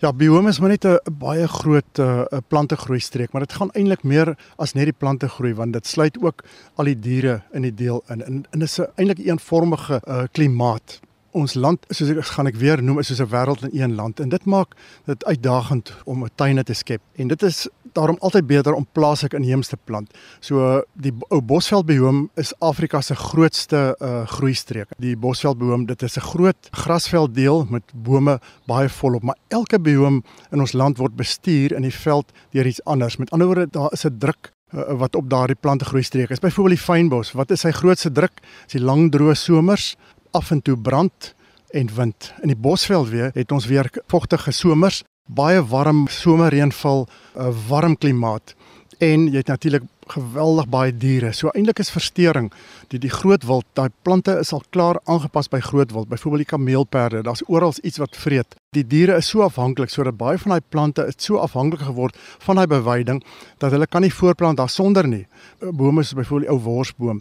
Ja, 0.00 0.12
biome 0.12 0.48
is 0.48 0.60
maar 0.60 0.68
net 0.68 0.84
'n 0.84 0.98
baie 1.18 1.48
groot 1.48 1.98
'n 1.98 2.26
eh, 2.30 2.38
plantegroei 2.48 3.00
streek, 3.00 3.32
maar 3.32 3.42
dit 3.42 3.52
gaan 3.52 3.70
eintlik 3.72 4.02
meer 4.02 4.36
as 4.58 4.74
net 4.74 4.84
die 4.84 4.98
plante 4.98 5.28
groei 5.28 5.54
want 5.54 5.72
dit 5.72 5.86
sluit 5.86 6.18
ook 6.22 6.44
al 6.76 6.84
die 6.84 7.00
diere 7.00 7.42
in 7.52 7.62
die 7.62 7.74
deel 7.74 8.02
in. 8.08 8.22
En, 8.22 8.46
en 8.50 8.58
dit 8.58 8.68
is 8.68 8.78
'n 8.78 8.86
eintlik 8.96 9.18
eenvormige 9.18 10.02
uh, 10.06 10.24
klimaat 10.32 11.00
ons 11.34 11.54
land 11.54 11.86
soos 11.90 12.10
ek 12.10 12.24
gaan 12.24 12.46
ek 12.46 12.58
weer 12.60 12.82
noem 12.82 12.98
is 13.02 13.10
soos 13.10 13.20
'n 13.20 13.30
wêreld 13.30 13.64
in 13.68 13.80
een 13.80 13.94
land 13.94 14.20
en 14.20 14.28
dit 14.28 14.44
maak 14.44 14.74
dit 15.06 15.24
uitdagend 15.24 15.94
om 16.04 16.24
'n 16.24 16.30
tuine 16.34 16.62
te 16.64 16.74
skep 16.74 17.02
en 17.16 17.28
dit 17.28 17.42
is 17.42 17.68
daarom 17.94 18.16
altyd 18.20 18.46
beter 18.46 18.74
om 18.74 18.86
plaaslik 18.92 19.34
inheems 19.38 19.70
te 19.70 19.78
plant. 19.84 20.10
So 20.40 20.82
die 20.92 21.12
ou 21.28 21.40
Bosveldbehoom 21.40 22.28
is 22.40 22.52
Afrika 22.58 23.00
se 23.00 23.14
grootste 23.14 23.96
uh 24.00 24.26
groeistreek. 24.26 24.88
Die 24.98 25.16
Bosveldbehoom, 25.16 25.86
dit 25.86 26.02
is 26.02 26.16
'n 26.16 26.20
groot 26.20 26.68
grasvelddeel 26.70 27.66
met 27.70 27.82
bome 27.94 28.40
baie 28.66 28.88
volop, 28.88 29.22
maar 29.22 29.38
elke 29.48 29.80
behoom 29.80 30.24
in 30.50 30.60
ons 30.60 30.72
land 30.72 30.98
word 30.98 31.16
bestuur 31.16 31.72
in 31.72 31.82
die 31.82 31.94
veld 31.94 32.32
deur 32.50 32.66
iets 32.66 32.84
anders. 32.84 33.16
Met 33.16 33.30
ander 33.30 33.46
woorde, 33.46 33.66
daar 33.70 33.92
is 33.92 34.04
'n 34.04 34.18
druk 34.18 34.52
uh, 34.74 34.98
wat 34.98 35.14
op 35.14 35.30
daardie 35.30 35.56
plante 35.60 35.84
groei 35.84 36.02
streek 36.02 36.30
is. 36.30 36.38
Byvoorbeeld 36.38 36.76
die 36.76 36.84
fynbos, 36.84 37.32
wat 37.32 37.50
is 37.50 37.60
sy 37.60 37.70
grootste 37.70 38.12
druk? 38.12 38.40
Dis 38.64 38.72
die 38.72 38.84
lang 38.84 39.12
droë 39.12 39.34
somers 39.34 39.96
af 40.34 40.50
en 40.50 40.62
toe 40.62 40.76
brand 40.76 41.34
en 41.70 41.90
wind. 41.94 42.32
In 42.42 42.50
die 42.50 42.56
Bosveld 42.56 43.08
weer 43.08 43.30
het 43.34 43.52
ons 43.52 43.66
weer 43.66 43.90
vogtige 44.06 44.50
somers, 44.50 45.02
baie 45.26 45.62
warm 45.66 46.06
somerreënval, 46.08 47.06
'n 47.38 47.54
warm 47.68 47.96
klimaat 47.98 48.54
en 48.98 49.26
jy 49.30 49.42
het 49.42 49.50
natuurlik 49.50 49.82
geweldig 50.12 50.68
baie 50.68 50.92
diere. 50.92 51.32
So 51.32 51.50
eintlik 51.54 51.80
is 51.82 51.92
verstoring 51.92 52.50
die 52.92 53.00
die 53.00 53.12
groot 53.12 53.44
wild, 53.48 53.66
daai 53.78 53.90
plante 54.02 54.36
is 54.40 54.52
al 54.52 54.62
klaar 54.74 55.00
aangepas 55.04 55.48
by 55.50 55.60
groot 55.64 55.92
wild, 55.92 56.08
byvoorbeeld 56.08 56.44
die 56.44 56.52
kameelperde. 56.52 57.22
Daar's 57.26 57.44
oral 57.48 57.74
iets 57.82 57.98
wat 58.02 58.16
vreet. 58.16 58.56
Die 58.74 58.86
diere 58.86 59.16
is 59.16 59.28
so 59.30 59.44
afhanklik 59.44 59.90
sodat 59.90 60.16
baie 60.18 60.38
van 60.38 60.56
daai 60.56 60.68
plante 60.68 61.06
is 61.06 61.18
so 61.22 61.38
afhanklik 61.38 61.84
geword 61.86 62.18
van 62.46 62.58
daai 62.58 62.66
beweiding 62.66 63.22
dat 63.62 63.70
hulle 63.72 63.86
kan 63.86 64.02
nie 64.02 64.12
voorplant 64.12 64.58
daarsonder 64.58 65.06
nie. 65.08 65.26
Bome 65.60 66.02
soos 66.02 66.18
byvoorbeeld 66.18 66.48
die 66.48 66.54
ou 66.54 66.60
worsboom 66.64 67.20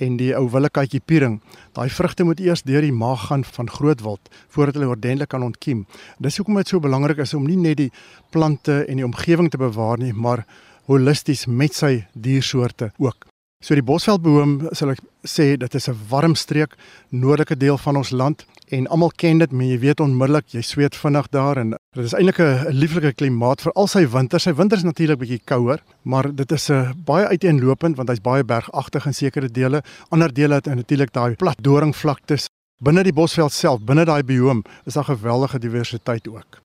en 0.00 0.16
die 0.16 0.30
ou 0.36 0.46
willekatjie 0.52 1.00
piering. 1.04 1.40
Daai 1.76 1.88
vrugte 1.92 2.24
moet 2.24 2.40
eers 2.40 2.64
deur 2.68 2.84
die 2.84 2.92
maag 2.92 3.26
gaan 3.28 3.44
van 3.44 3.70
grootwild 3.70 4.32
voordat 4.48 4.76
hulle 4.78 4.92
ordentlik 4.92 5.32
kan 5.32 5.44
ontkiem. 5.44 5.86
Dis 6.18 6.36
hoekom 6.40 6.60
dit 6.60 6.68
so 6.68 6.80
belangrik 6.80 7.20
is 7.24 7.34
om 7.34 7.46
nie 7.48 7.58
net 7.60 7.80
die 7.80 7.90
plante 8.30 8.84
en 8.86 9.00
die 9.00 9.06
omgewing 9.06 9.50
te 9.50 9.60
bewaar 9.60 9.98
nie, 9.98 10.12
maar 10.12 10.44
holisties 10.90 11.46
met 11.46 11.74
sy 11.74 12.04
diersoorte 12.14 12.90
ook. 12.98 13.30
So 13.60 13.76
die 13.76 13.84
Bosveldboom 13.84 14.70
sal 14.72 14.94
ek 14.94 15.02
sê 15.28 15.52
dit 15.60 15.74
is 15.76 15.88
'n 15.88 15.96
warm 16.08 16.34
streek, 16.34 16.72
noordelike 17.12 17.56
deel 17.60 17.76
van 17.76 17.96
ons 17.96 18.10
land 18.10 18.46
en 18.70 18.86
almal 18.88 19.12
ken 19.16 19.38
dit, 19.38 19.52
maar 19.52 19.66
jy 19.66 19.78
weet 19.78 20.00
onmiddellik 20.00 20.46
jy 20.54 20.62
sweet 20.62 20.96
vinnig 20.96 21.28
daar 21.28 21.58
en 21.58 21.70
dit 21.70 22.04
is 22.04 22.14
eintlik 22.14 22.40
'n 22.40 22.72
lieflike 22.72 23.12
klimaat 23.12 23.60
vir 23.60 23.72
al 23.72 23.86
sy 23.86 24.06
winters. 24.06 24.42
Sy 24.44 24.54
winters 24.54 24.82
natuurlik 24.82 25.18
bietjie 25.18 25.42
kouer, 25.44 25.82
maar 26.04 26.34
dit 26.34 26.52
is 26.52 26.70
'n 26.70 26.72
uh, 26.72 26.92
baie 27.04 27.26
uiteenlopend 27.26 27.96
want 27.96 28.08
hy's 28.08 28.22
baie 28.22 28.44
bergagtig 28.44 29.06
in 29.06 29.14
sekere 29.14 29.48
dele. 29.48 29.82
Ander 30.08 30.32
dele 30.32 30.54
het 30.54 30.66
natuurlik 30.66 31.12
daai 31.12 31.36
plat 31.36 31.56
doringvlaktes. 31.60 32.46
Binne 32.82 33.02
die 33.02 33.12
Bosveld 33.12 33.52
self, 33.52 33.84
binne 33.84 34.04
daai 34.04 34.22
biome, 34.22 34.62
is 34.86 34.94
daar 34.94 35.04
geweldige 35.04 35.58
diversiteit 35.58 36.28
ook. 36.28 36.62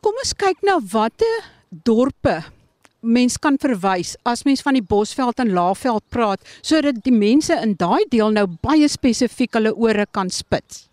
Kom 0.00 0.14
ons 0.24 0.32
kyk 0.32 0.56
na 0.62 0.80
watte 0.80 1.42
dorpe 1.84 2.44
mens 3.00 3.38
kan 3.38 3.58
verwys 3.60 4.16
as 4.26 4.44
mens 4.44 4.62
van 4.62 4.74
die 4.74 4.82
Bosveld 4.82 5.38
en 5.38 5.52
Laagveld 5.54 6.02
praat 6.10 6.42
sodat 6.60 7.02
die 7.04 7.14
mense 7.14 7.54
in 7.62 7.76
daai 7.78 8.04
deel 8.10 8.32
nou 8.34 8.46
baie 8.62 8.88
spesifiek 8.90 9.54
hulle 9.54 9.74
ore 9.74 10.06
kan 10.10 10.30
spits. 10.30 10.88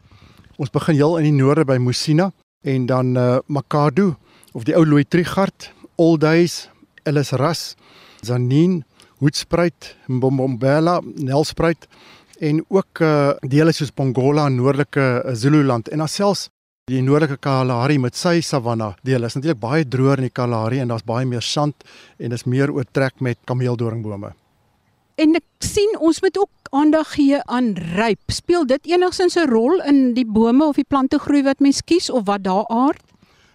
Ons 0.58 0.72
begin 0.72 0.96
heel 0.96 1.18
in 1.20 1.30
die 1.30 1.36
noorde 1.36 1.66
by 1.68 1.78
Musina 1.82 2.32
en 2.64 2.86
dan 2.90 3.16
uh 3.18 3.40
Makado 3.48 4.16
of 4.54 4.64
die 4.64 4.76
ou 4.76 4.86
Louis 4.86 5.06
Trigard, 5.10 5.72
Olduis, 6.00 6.70
Ellisras, 7.04 7.76
Zanin, 8.24 8.84
Hoedspruit, 9.20 9.96
Mbombombela, 10.08 11.02
Nelspruit 11.04 11.88
en 12.40 12.64
ook 12.70 13.02
uh 13.02 13.34
dele 13.42 13.74
soos 13.74 13.92
Pongola 13.92 14.48
noordelike 14.50 15.36
Zululand 15.36 15.90
en 15.90 16.06
alselfs 16.06 16.50
Die 16.86 17.00
noordelike 17.01 17.39
Kalahari 17.42 17.96
met 17.98 18.13
sy 18.13 18.44
savanna 18.46 18.92
deel 19.01 19.25
is 19.25 19.34
natuurlik 19.34 19.58
baie 19.58 19.86
droër 19.89 20.20
in 20.22 20.27
die 20.27 20.34
Kalahari 20.38 20.84
en 20.84 20.92
daar's 20.92 21.06
baie 21.08 21.25
meer 21.25 21.42
sand 21.42 21.82
en 22.22 22.30
dis 22.30 22.44
meer 22.46 22.70
oortrek 22.70 23.24
met 23.25 23.39
kameeldoringbome. 23.50 24.30
En 25.18 25.34
ek 25.39 25.65
sien 25.65 25.96
ons 25.98 26.20
moet 26.22 26.38
ook 26.44 26.70
aandag 26.77 27.15
gee 27.15 27.39
aan 27.50 27.72
ryp. 27.96 28.22
Speel 28.30 28.68
dit 28.70 28.86
enigsins 28.94 29.34
'n 29.34 29.50
rol 29.50 29.82
in 29.82 30.13
die 30.13 30.27
bome 30.30 30.62
of 30.63 30.75
die 30.75 30.86
plante 30.86 31.18
groei 31.18 31.42
wat 31.42 31.60
mens 31.60 31.82
kies 31.82 32.12
of 32.12 32.27
wat 32.30 32.44
daar 32.44 32.68
aard? 32.70 33.01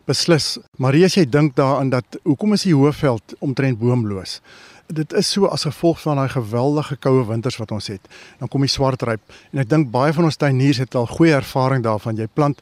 Beslis. 0.07 0.59
Marie, 0.79 1.05
as 1.05 1.15
jy 1.15 1.25
dink 1.25 1.55
daaraan 1.55 1.91
dat 1.91 2.19
hoekom 2.25 2.53
is 2.53 2.63
die 2.63 2.75
Hoëveld 2.75 3.37
omtrent 3.39 3.79
boomloos? 3.79 4.41
Dit 4.89 5.13
is 5.13 5.31
so 5.31 5.47
as 5.47 5.63
gevolg 5.63 6.01
van 6.01 6.17
daai 6.17 6.29
geweldige 6.29 6.97
koue 6.97 7.27
winters 7.27 7.59
wat 7.59 7.71
ons 7.71 7.87
het. 7.87 8.01
Dan 8.41 8.49
kom 8.49 8.61
die 8.61 8.69
swartryp 8.69 9.21
en 9.53 9.59
ek 9.59 9.69
dink 9.69 9.91
baie 9.91 10.13
van 10.13 10.25
ons 10.25 10.37
tuiniers 10.37 10.79
het 10.79 10.95
al 10.95 11.07
goeie 11.07 11.35
ervaring 11.35 11.85
daarvan. 11.85 12.17
Jy 12.17 12.27
plant 12.27 12.59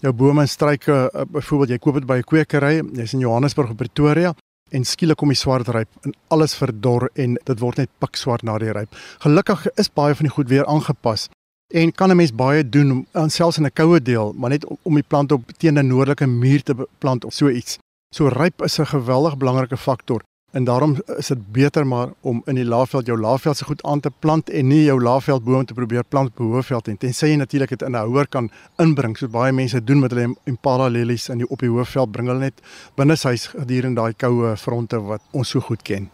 jou 0.00 0.12
bome 0.12 0.40
en 0.40 0.48
struike 0.48 0.92
uh, 0.92 1.24
byvoorbeeld 1.30 1.70
jy 1.70 1.78
koop 1.78 1.94
dit 1.94 2.06
by 2.06 2.18
'n 2.18 2.28
kwekery, 2.30 2.82
jy's 2.96 3.14
in 3.14 3.20
Johannesburg 3.20 3.70
of 3.70 3.76
Pretoria 3.76 4.34
en 4.70 4.84
skielik 4.84 5.16
kom 5.16 5.28
die 5.28 5.38
swart 5.38 5.68
ryp 5.68 5.88
en 6.04 6.14
alles 6.28 6.54
verdor 6.54 7.10
en 7.14 7.38
dit 7.44 7.60
word 7.60 7.78
net 7.78 7.90
pikswart 7.98 8.42
na 8.42 8.58
die 8.58 8.72
ryp. 8.72 8.90
Gelukkig 9.22 9.66
is 9.76 9.88
baie 9.88 10.14
van 10.14 10.26
die 10.26 10.34
goed 10.34 10.48
weer 10.48 10.66
aangepas 10.66 11.28
en 11.74 11.92
kan 11.92 12.10
'n 12.10 12.16
mens 12.16 12.34
baie 12.34 12.68
doen 12.68 12.90
om 12.90 13.28
selfs 13.28 13.58
in 13.58 13.66
'n 13.66 13.72
koue 13.72 14.00
deel, 14.00 14.32
maar 14.32 14.50
net 14.50 14.64
om 14.82 14.94
die 14.94 15.02
plant 15.02 15.32
op 15.32 15.42
teen 15.58 15.78
'n 15.78 15.86
noordelike 15.86 16.26
muur 16.26 16.62
te 16.62 16.74
plant 16.98 17.24
of 17.24 17.32
so 17.32 17.48
iets. 17.48 17.78
So 18.14 18.28
ryp 18.28 18.62
is 18.62 18.78
'n 18.78 18.86
geweldig 18.86 19.36
belangrike 19.36 19.76
faktor 19.76 20.22
En 20.50 20.64
daarom 20.64 20.96
is 21.16 21.26
dit 21.26 21.52
beter 21.52 21.86
maar 21.86 22.08
om 22.20 22.42
in 22.44 22.54
die 22.54 22.64
laafveld 22.64 23.06
jou 23.06 23.18
laafveld 23.18 23.56
se 23.56 23.64
goed 23.64 23.82
aan 23.82 24.00
te 24.00 24.10
plant 24.18 24.50
en 24.50 24.66
nie 24.66 24.84
jou 24.84 25.02
laafveldboom 25.02 25.64
te 25.64 25.74
probeer 25.74 26.04
plant 26.04 26.30
op 26.30 26.38
hoëveld 26.38 26.88
en 26.88 26.98
tensy 26.98 27.32
jy 27.32 27.36
natuurlik 27.36 27.68
dit 27.68 27.82
in 27.82 27.96
'n 27.96 28.06
houer 28.06 28.28
kan 28.28 28.50
inbring 28.78 29.16
soos 29.18 29.30
baie 29.30 29.52
mense 29.52 29.84
doen 29.84 30.00
met 30.00 30.10
hulle 30.10 30.36
impala 30.44 30.88
lelies 30.88 31.28
in 31.28 31.38
die 31.38 31.48
op 31.48 31.58
die 31.58 31.70
hoëveld 31.70 32.12
bring 32.12 32.28
hulle 32.28 32.40
net 32.40 32.60
binne 32.94 33.16
huis 33.22 33.46
gedurende 33.46 34.00
daai 34.00 34.14
koue 34.14 34.56
fronte 34.56 35.00
wat 35.00 35.22
ons 35.30 35.48
so 35.48 35.60
goed 35.60 35.82
ken. 35.82 36.10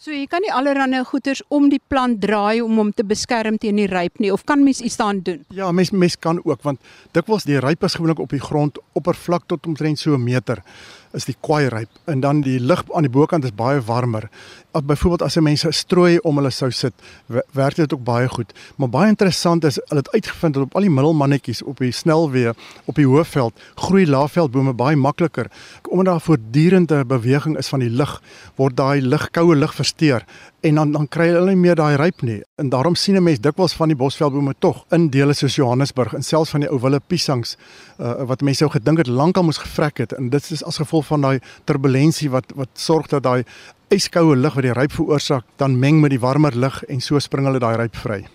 So 0.00 0.10
jy 0.10 0.26
kan 0.32 0.40
nie 0.40 0.48
allerlei 0.48 1.02
goeters 1.04 1.42
om 1.48 1.66
die 1.68 1.80
plant 1.92 2.22
draai 2.22 2.62
om 2.64 2.78
hom 2.80 2.92
te 2.92 3.04
beskerm 3.04 3.58
teen 3.58 3.76
die 3.76 3.86
ryp 3.86 4.18
nie 4.18 4.30
of 4.32 4.46
kan 4.48 4.64
mens 4.64 4.80
iets 4.80 4.96
daaraan 4.96 5.20
doen? 5.20 5.44
Ja, 5.52 5.72
mens 5.72 5.90
mens 5.90 6.16
kan 6.16 6.40
ook 6.44 6.62
want 6.62 6.80
dikwels 7.12 7.44
die 7.44 7.58
ryp 7.60 7.84
is 7.84 7.94
gewoonlik 7.94 8.18
op 8.18 8.30
die 8.30 8.40
grond 8.40 8.78
oppervlak 8.92 9.44
tot 9.46 9.66
omtrent 9.66 9.98
so 9.98 10.14
'n 10.14 10.24
meter 10.24 10.62
is 11.16 11.26
die 11.26 11.34
kwaai 11.42 11.68
ryp 11.72 12.10
en 12.10 12.20
dan 12.22 12.42
die 12.44 12.58
lug 12.60 12.84
aan 12.94 13.06
die 13.06 13.12
bokant 13.12 13.44
is 13.44 13.54
baie 13.56 13.80
warmer. 13.86 14.28
As 14.72 14.84
byvoorbeeld 14.86 15.24
as 15.26 15.36
jy 15.36 15.42
mense 15.42 15.72
strooi 15.74 16.18
om 16.26 16.38
hulle 16.38 16.52
sou 16.54 16.70
sit, 16.70 16.94
werk 17.28 17.78
dit 17.78 17.94
ook 17.94 18.04
baie 18.06 18.28
goed. 18.30 18.52
Maar 18.78 18.92
baie 18.92 19.10
interessant 19.10 19.64
is 19.66 19.80
hulle 19.88 20.04
het 20.04 20.12
uitgevind 20.14 20.54
dat 20.54 20.68
op 20.68 20.76
al 20.78 20.86
die 20.86 20.92
middelmannetjies 20.94 21.62
op 21.66 21.82
die 21.82 21.92
snelweë 21.94 22.54
op 22.86 23.00
die 23.00 23.08
hoëveld 23.08 23.66
groei 23.86 24.06
laafveldbome 24.06 24.74
baie 24.78 24.96
makliker. 24.96 25.50
Omdat 25.88 26.12
daar 26.12 26.26
voortdurende 26.28 27.04
beweging 27.04 27.58
is 27.58 27.68
van 27.68 27.82
die 27.82 27.90
lug, 27.90 28.20
word 28.56 28.78
daai 28.78 29.02
lug 29.02 29.30
koue 29.34 29.56
lug 29.58 29.74
versteur 29.74 30.26
en 30.60 30.74
dan 30.74 30.92
dan 30.92 31.08
kry 31.08 31.28
hulle 31.32 31.54
nie 31.54 31.60
meer 31.60 31.76
daai 31.78 31.96
ryp 31.96 32.22
nie. 32.22 32.40
En 32.60 32.68
daarom 32.68 32.94
sien 32.94 33.16
'n 33.16 33.22
mens 33.22 33.40
dikwels 33.40 33.72
van 33.72 33.88
die 33.88 33.96
bosveldbome 33.96 34.54
tog 34.58 34.84
in 34.90 35.08
dele 35.10 35.32
soos 35.32 35.54
Johannesburg 35.54 36.14
en 36.14 36.22
selfs 36.22 36.50
van 36.50 36.60
die 36.60 36.70
ou 36.70 36.80
wille 36.80 37.00
piesangs 37.06 37.56
uh, 37.98 38.24
wat 38.24 38.40
mense 38.40 38.58
sou 38.58 38.70
gedink 38.70 38.98
het 38.98 39.06
lankal 39.06 39.42
moes 39.42 39.58
gevrek 39.58 39.98
het 39.98 40.12
en 40.12 40.28
dit 40.30 40.50
is 40.50 40.64
as 40.64 40.76
gevolg 40.76 41.06
van 41.06 41.20
daai 41.20 41.40
turbulensie 41.64 42.30
wat 42.30 42.52
wat 42.54 42.68
sorg 42.74 43.06
dat 43.06 43.22
daai 43.22 43.44
yskoue 43.88 44.36
lug 44.36 44.54
wat 44.54 44.62
die 44.62 44.72
ryp 44.72 44.92
veroorsaak 44.92 45.44
dan 45.56 45.78
meng 45.78 46.00
met 46.00 46.10
die 46.10 46.20
warmer 46.20 46.56
lug 46.56 46.84
en 46.84 47.00
so 47.00 47.18
spring 47.18 47.46
hulle 47.46 47.58
daai 47.58 47.76
ryp 47.76 47.96
vry. 47.96 48.26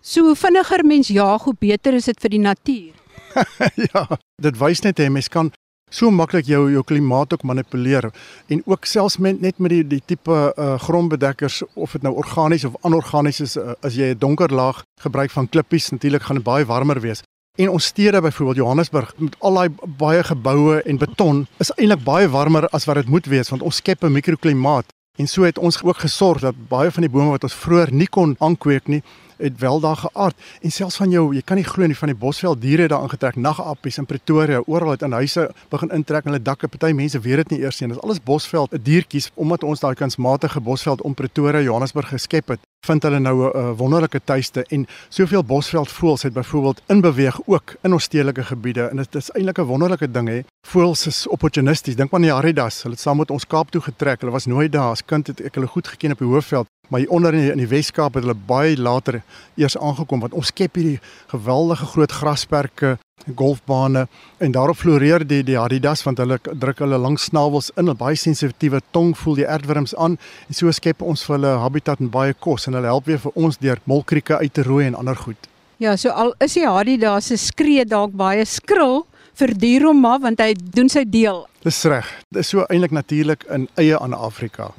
So 0.00 0.22
hoe 0.22 0.36
vinniger 0.36 0.84
mens 0.84 1.08
jaag, 1.08 1.42
hoe 1.42 1.54
beter 1.58 1.94
is 1.94 2.04
dit 2.04 2.20
vir 2.20 2.30
die 2.30 2.40
natuur. 2.40 2.94
ja, 3.92 4.06
dit 4.42 4.58
wys 4.58 4.82
net 4.82 4.98
jy 4.98 5.08
mens 5.08 5.28
kan 5.28 5.50
so 5.90 6.10
maklik 6.10 6.46
jou 6.46 6.70
jou 6.72 6.82
klimaat 6.84 7.32
ook 7.32 7.42
manipuleer 7.42 8.10
en 8.48 8.62
ook 8.66 8.84
selfs 8.84 9.18
met 9.18 9.40
net 9.40 9.58
met 9.58 9.70
die 9.70 9.86
die 9.86 10.02
tipe 10.04 10.52
uh, 10.56 10.78
grondbedekkers 10.78 11.62
of 11.74 11.92
dit 11.92 12.02
nou 12.02 12.14
organies 12.14 12.64
of 12.64 12.76
anorganies 12.82 13.40
is 13.40 13.56
uh, 13.56 13.72
as 13.82 13.94
jy 13.94 14.12
'n 14.14 14.18
donker 14.18 14.52
laag 14.52 14.82
gebruik 15.00 15.30
van 15.30 15.48
klippies 15.48 15.90
natuurlik 15.90 16.22
gaan 16.22 16.36
dit 16.36 16.44
baie 16.44 16.64
warmer 16.64 17.00
wees. 17.00 17.22
En 17.56 17.68
ons 17.68 17.84
stede 17.84 18.20
byvoorbeeld 18.20 18.56
Johannesburg 18.56 19.14
met 19.16 19.36
al 19.38 19.54
daai 19.54 19.68
baie 19.98 20.22
geboue 20.24 20.82
en 20.82 20.98
beton 20.98 21.46
is 21.58 21.72
eintlik 21.74 22.04
baie 22.04 22.28
warmer 22.28 22.68
as 22.68 22.84
wat 22.84 22.94
dit 22.94 23.08
moet 23.08 23.26
wees 23.26 23.48
want 23.48 23.62
ons 23.62 23.76
skep 23.76 24.04
'n 24.04 24.12
mikroklimaat. 24.12 24.86
En 25.16 25.26
so 25.26 25.42
het 25.42 25.58
ons 25.58 25.82
ook 25.82 25.96
gesorg 25.96 26.40
dat 26.40 26.68
baie 26.68 26.90
van 26.90 27.02
die 27.02 27.10
bome 27.10 27.30
wat 27.30 27.42
ons 27.42 27.54
vroeër 27.54 27.92
nie 27.92 28.06
kon 28.06 28.36
aankweek 28.38 28.86
nie 28.86 29.02
het 29.38 29.58
wel 29.58 29.80
daar 29.80 29.96
geaard. 29.96 30.36
En 30.62 30.70
selfs 30.70 30.96
van 30.96 31.10
jou 31.10 31.34
jy 31.34 31.42
kan 31.42 31.56
nie 31.56 31.64
glo 31.64 31.86
nie 31.86 31.96
van 31.96 32.12
die 32.12 32.18
bosveld 32.18 32.60
diere 32.60 32.88
daar 32.88 33.02
ingetrek 33.02 33.36
nagappies 33.36 33.98
in 33.98 34.06
Pretoria 34.06 34.62
oral 34.66 34.90
het 34.90 35.02
in 35.02 35.12
huise 35.12 35.50
begin 35.70 35.90
intrek 35.90 36.24
en 36.24 36.32
hulle 36.32 36.42
dakke 36.42 36.68
party 36.68 36.92
mense 36.92 37.20
weet 37.20 37.36
dit 37.36 37.50
nie 37.50 37.60
eers 37.60 37.80
nie. 37.80 37.88
Dis 37.88 38.02
alles 38.02 38.22
bosveld 38.22 38.74
diertjies 38.84 39.30
omdat 39.34 39.64
ons 39.64 39.80
daai 39.80 39.94
kunsmatige 39.94 40.60
bosveld 40.60 41.02
om 41.02 41.14
Pretoria 41.14 41.60
Johannesburg 41.60 42.08
geskep 42.08 42.48
het 42.48 42.60
vind 42.86 43.02
hulle 43.02 43.18
nou 43.18 43.36
'n 43.44 43.56
uh, 43.56 43.70
wonderlike 43.76 44.20
tuiste. 44.24 44.64
En 44.68 44.86
soveel 45.08 45.44
bosveld 45.44 45.90
voëls 45.92 46.22
het 46.22 46.32
byvoorbeeld 46.32 46.82
in 46.86 47.00
beweeg 47.00 47.40
ook 47.46 47.74
in 47.82 47.92
ons 47.92 48.04
stedelike 48.04 48.44
gebiede. 48.44 48.82
En 48.82 48.96
dit 48.96 49.14
is 49.14 49.30
eintlik 49.30 49.58
'n 49.58 49.62
wonderlike 49.62 50.10
ding 50.10 50.28
hè. 50.28 50.40
Voëls 50.66 51.06
is 51.06 51.26
opportunisties. 51.26 51.96
Dink 51.96 52.10
maar 52.10 52.20
aan 52.20 52.26
die 52.26 52.34
Haridas 52.34 52.82
hulle 52.82 52.94
het 52.94 53.02
saam 53.02 53.16
met 53.16 53.30
ons 53.30 53.46
Kaap 53.46 53.70
toe 53.70 53.80
getrek. 53.80 54.20
Hulle 54.20 54.32
was 54.32 54.46
nooit 54.46 54.72
daar. 54.72 54.90
As 54.90 55.04
kind 55.04 55.26
het 55.26 55.40
ek 55.40 55.54
hulle 55.54 55.66
goed 55.66 55.88
geken 55.88 56.12
op 56.12 56.18
die 56.18 56.28
Hoofveld 56.28 56.66
maar 56.88 57.00
hier 57.00 57.10
onder 57.10 57.34
in 57.34 57.46
die, 57.46 57.56
die 57.64 57.68
Weskaap 57.68 58.14
het 58.14 58.24
hulle 58.24 58.36
baie 58.48 58.76
later 58.76 59.22
eers 59.56 59.76
aangekom 59.76 60.20
want 60.20 60.32
ons 60.32 60.52
skep 60.52 60.74
hierdie 60.74 61.00
geweldige 61.32 61.86
groot 61.92 62.12
grasperke 62.12 62.96
golfbane 63.36 64.06
en 64.38 64.52
daarop 64.52 64.76
floreer 64.76 65.26
die 65.26 65.42
die 65.44 65.58
Adidas 65.58 66.02
want 66.06 66.18
hulle 66.22 66.38
druk 66.38 66.78
hulle 66.84 66.98
lang 66.98 67.18
snavels 67.20 67.70
in 67.76 67.90
'n 67.90 67.96
baie 67.96 68.16
sensitiewe 68.16 68.80
tong 68.90 69.14
voel 69.16 69.34
die 69.34 69.48
aardwurms 69.48 69.94
aan 69.94 70.18
en 70.48 70.54
so 70.54 70.70
skep 70.72 71.02
ons 71.02 71.24
vir 71.24 71.36
hulle 71.36 71.58
habitat 71.58 72.00
en 72.00 72.10
baie 72.10 72.34
kos 72.34 72.66
en 72.66 72.74
hulle 72.74 72.86
help 72.86 73.06
weer 73.06 73.18
vir 73.18 73.32
ons 73.34 73.58
deur 73.58 73.78
molkrieke 73.84 74.38
uit 74.38 74.54
te 74.54 74.62
rooi 74.62 74.86
en 74.86 74.94
ander 74.94 75.16
goed. 75.16 75.48
Ja, 75.78 75.96
so 75.96 76.10
al 76.10 76.34
is 76.40 76.54
die 76.54 76.68
Adidas 76.68 77.26
se 77.26 77.36
skree 77.36 77.84
dalk 77.84 78.12
baie 78.12 78.44
skril 78.44 79.06
vir 79.34 79.54
dier 79.54 79.84
hom 79.86 80.00
maar 80.00 80.18
want 80.20 80.40
hy 80.40 80.54
doen 80.54 80.88
sy 80.88 81.04
deel. 81.04 81.46
Dis 81.62 81.84
reg. 81.84 82.06
Dit 82.30 82.40
is 82.40 82.48
so 82.48 82.64
eintlik 82.68 82.90
natuurlik 82.90 83.44
in 83.54 83.68
eie 83.76 83.98
aan 83.98 84.14
Afrika. 84.14 84.72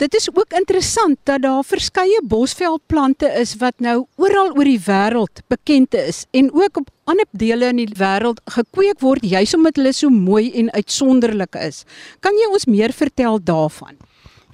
Dit 0.00 0.14
is 0.14 0.30
ook 0.32 0.54
interessant 0.56 1.18
dat 1.28 1.42
daar 1.42 1.64
verskeie 1.64 2.22
bosveldplante 2.24 3.28
is 3.36 3.50
wat 3.60 3.82
nou 3.84 4.06
oral 4.16 4.54
oor 4.56 4.64
die 4.64 4.80
wêreld 4.80 5.42
bekend 5.52 5.92
is 5.94 6.22
en 6.32 6.48
ook 6.56 6.80
op 6.80 6.88
ander 7.04 7.28
dele 7.36 7.68
in 7.68 7.82
die 7.82 7.98
wêreld 8.00 8.40
gekweek 8.54 9.04
word 9.04 9.26
juis 9.28 9.52
omdat 9.58 9.76
hulle 9.76 9.92
so 9.92 10.08
mooi 10.08 10.46
en 10.56 10.72
uitsonderlik 10.72 11.60
is. 11.60 11.82
Kan 12.24 12.32
jy 12.40 12.48
ons 12.48 12.64
meer 12.64 12.96
vertel 12.96 13.42
daarvan? 13.44 14.00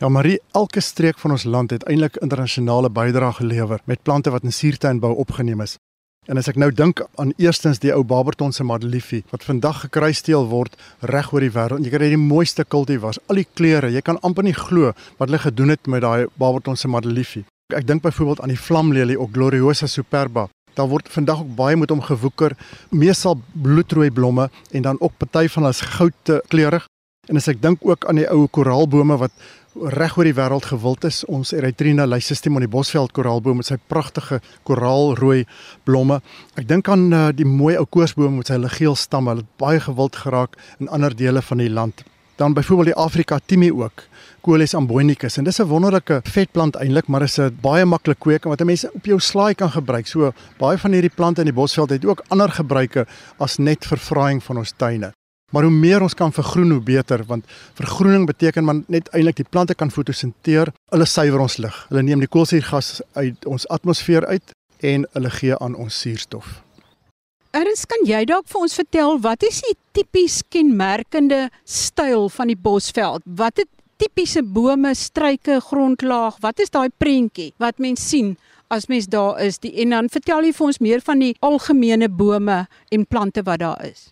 Ja, 0.02 0.10
Marie, 0.10 0.40
elke 0.50 0.82
streek 0.82 1.22
van 1.22 1.38
ons 1.38 1.46
land 1.46 1.70
het 1.70 1.86
eintlik 1.86 2.18
internasionale 2.26 2.90
bydrae 2.90 3.38
gelewer 3.38 3.86
met 3.86 4.02
plante 4.02 4.34
wat 4.34 4.42
in 4.42 4.52
suurtuinbou 4.52 5.14
opgeneem 5.14 5.62
is. 5.62 5.78
En 6.26 6.40
as 6.40 6.48
ek 6.50 6.56
nou 6.58 6.72
dink 6.74 7.04
aan 7.22 7.30
eerstens 7.38 7.78
die 7.78 7.92
ou 7.94 8.00
Barberton 8.02 8.50
se 8.52 8.64
madeliefie 8.66 9.22
wat 9.30 9.44
vandag 9.46 9.84
gekruisteel 9.84 10.48
word 10.50 10.74
reg 11.06 11.28
oor 11.30 11.44
die 11.44 11.52
wêreld. 11.54 11.86
Jy 11.86 11.92
kry 11.92 12.08
die 12.10 12.18
mooiste 12.18 12.64
kultivars, 12.66 13.20
al 13.30 13.38
die 13.38 13.46
kleure. 13.46 13.92
Jy 13.94 14.02
kan 14.02 14.18
amper 14.26 14.42
nie 14.42 14.56
glo 14.56 14.90
wat 15.20 15.28
hulle 15.28 15.38
gedoen 15.44 15.70
het 15.76 15.86
met 15.86 16.02
daai 16.02 16.26
Barberton 16.34 16.74
se 16.74 16.90
madeliefie. 16.90 17.44
Ek 17.70 17.86
dink 17.86 18.02
byvoorbeeld 18.02 18.42
aan 18.42 18.54
die 18.54 18.58
vlamlelie 18.58 19.18
of 19.20 19.30
Gloriosa 19.34 19.86
superba. 19.86 20.48
Daar 20.74 20.90
word 20.90 21.06
vandag 21.08 21.44
ook 21.44 21.54
baie 21.56 21.78
met 21.78 21.94
hom 21.94 22.02
gewoeker, 22.02 22.56
meestal 22.90 23.38
bloedrooi 23.54 24.10
blomme 24.10 24.50
en 24.70 24.82
dan 24.82 24.98
ook 25.00 25.14
party 25.22 25.46
van 25.54 25.62
hulle 25.62 25.74
is 25.78 25.86
goud 25.94 26.34
kleurig. 26.50 26.90
En 27.30 27.38
as 27.38 27.46
ek 27.50 27.62
dink 27.62 27.86
ook 27.86 28.06
aan 28.10 28.18
die 28.18 28.26
ou 28.30 28.44
koraalbome 28.50 29.16
wat 29.22 29.32
reg 29.80 30.16
oor 30.16 30.24
die 30.24 30.34
wêreld 30.36 30.66
gewild 30.70 31.04
is. 31.04 31.22
Ons 31.28 31.52
Erythrina 31.52 32.06
lysystem 32.08 32.56
on 32.56 32.64
die 32.64 32.70
Bosveld 32.70 33.12
koraalboom 33.16 33.60
met 33.60 33.68
sy 33.68 33.78
pragtige 33.90 34.40
koraalrooi 34.68 35.44
blomme. 35.84 36.20
Ek 36.56 36.68
dink 36.68 36.88
aan 36.88 37.08
uh, 37.12 37.28
die 37.36 37.46
mooi 37.48 37.76
ou 37.76 37.86
koorsboom 37.86 38.38
met 38.40 38.52
sy 38.52 38.58
ligeel 38.60 38.96
stamme. 38.96 39.34
Hulle 39.34 39.44
het 39.44 39.58
baie 39.60 39.80
gewild 39.80 40.16
geraak 40.16 40.56
in 40.80 40.88
ander 40.88 41.16
dele 41.16 41.42
van 41.42 41.62
die 41.62 41.70
land. 41.70 42.04
Dan 42.36 42.52
byvoorbeeld 42.52 42.92
die 42.92 43.00
Afrika 43.00 43.38
Timie 43.46 43.72
ook, 43.74 44.02
Coles 44.44 44.74
amboinicus 44.76 45.38
en 45.40 45.44
dis 45.44 45.58
'n 45.58 45.66
wonderlike 45.66 46.20
vetplant 46.22 46.76
eintlik, 46.76 47.08
maar 47.08 47.22
is 47.22 47.38
'n 47.38 47.58
baie 47.60 47.84
maklik 47.84 48.18
kweek 48.18 48.44
wat 48.44 48.64
mense 48.64 48.92
op 48.92 49.04
jou 49.04 49.18
slaai 49.18 49.54
kan 49.54 49.70
gebruik. 49.70 50.06
So 50.06 50.32
baie 50.58 50.78
van 50.78 50.92
hierdie 50.92 51.14
plante 51.14 51.40
in 51.40 51.46
die 51.46 51.54
Bosveld 51.54 51.90
het 51.90 52.04
ook 52.04 52.24
ander 52.28 52.50
gebruike 52.50 53.06
as 53.38 53.56
net 53.56 53.86
vir 53.86 53.98
vraaiing 53.98 54.42
van 54.42 54.56
ons 54.56 54.72
tuine. 54.76 55.12
Maar 55.52 55.62
hoe 55.62 55.72
meer 55.72 56.02
ons 56.02 56.14
kan 56.14 56.32
vergroen 56.32 56.70
hoe 56.70 56.82
beter 56.82 57.22
want 57.24 57.46
vergroening 57.78 58.26
beteken 58.26 58.64
man 58.66 58.84
net 58.90 59.08
eintlik 59.14 59.38
die 59.38 59.46
plante 59.50 59.74
kan 59.78 59.92
fotosinteer, 59.94 60.72
hulle 60.90 61.06
suiwer 61.06 61.44
ons 61.44 61.58
lug. 61.62 61.76
Hulle 61.90 62.02
neem 62.02 62.22
die 62.22 62.30
koolsuurgas 62.30 63.00
uit 63.14 63.46
ons 63.46 63.66
atmosfeer 63.70 64.26
uit 64.26 64.54
en 64.82 65.06
hulle 65.12 65.30
gee 65.30 65.58
aan 65.62 65.76
ons 65.78 66.00
suurstof. 66.02 66.48
Erns, 67.56 67.86
kan 67.88 68.02
jy 68.04 68.24
dalk 68.28 68.50
vir 68.50 68.66
ons 68.66 68.74
vertel 68.76 69.20
wat 69.22 69.46
is 69.46 69.62
die 69.64 69.76
tipies 69.96 70.42
kenmerkende 70.52 71.46
styl 71.62 72.26
van 72.34 72.50
die 72.50 72.58
Bosveld? 72.58 73.22
Wat 73.24 73.62
het 73.62 73.70
tipiese 74.02 74.42
bome, 74.42 74.92
struike, 74.98 75.60
grondlaag? 75.70 76.42
Wat 76.42 76.58
is 76.60 76.74
daai 76.74 76.90
prentjie 76.90 77.52
wat 77.62 77.78
mens 77.78 78.02
sien 78.10 78.34
as 78.68 78.90
mens 78.90 79.06
daar 79.06 79.38
is? 79.46 79.62
Die 79.62 79.72
en 79.86 79.94
dan 79.94 80.10
vertel 80.12 80.50
jy 80.50 80.52
vir 80.58 80.68
ons 80.72 80.82
meer 80.82 81.06
van 81.06 81.22
die 81.22 81.32
algemene 81.38 82.10
bome 82.10 82.64
en 82.90 83.06
plante 83.06 83.46
wat 83.46 83.62
daar 83.62 83.86
is. 83.86 84.10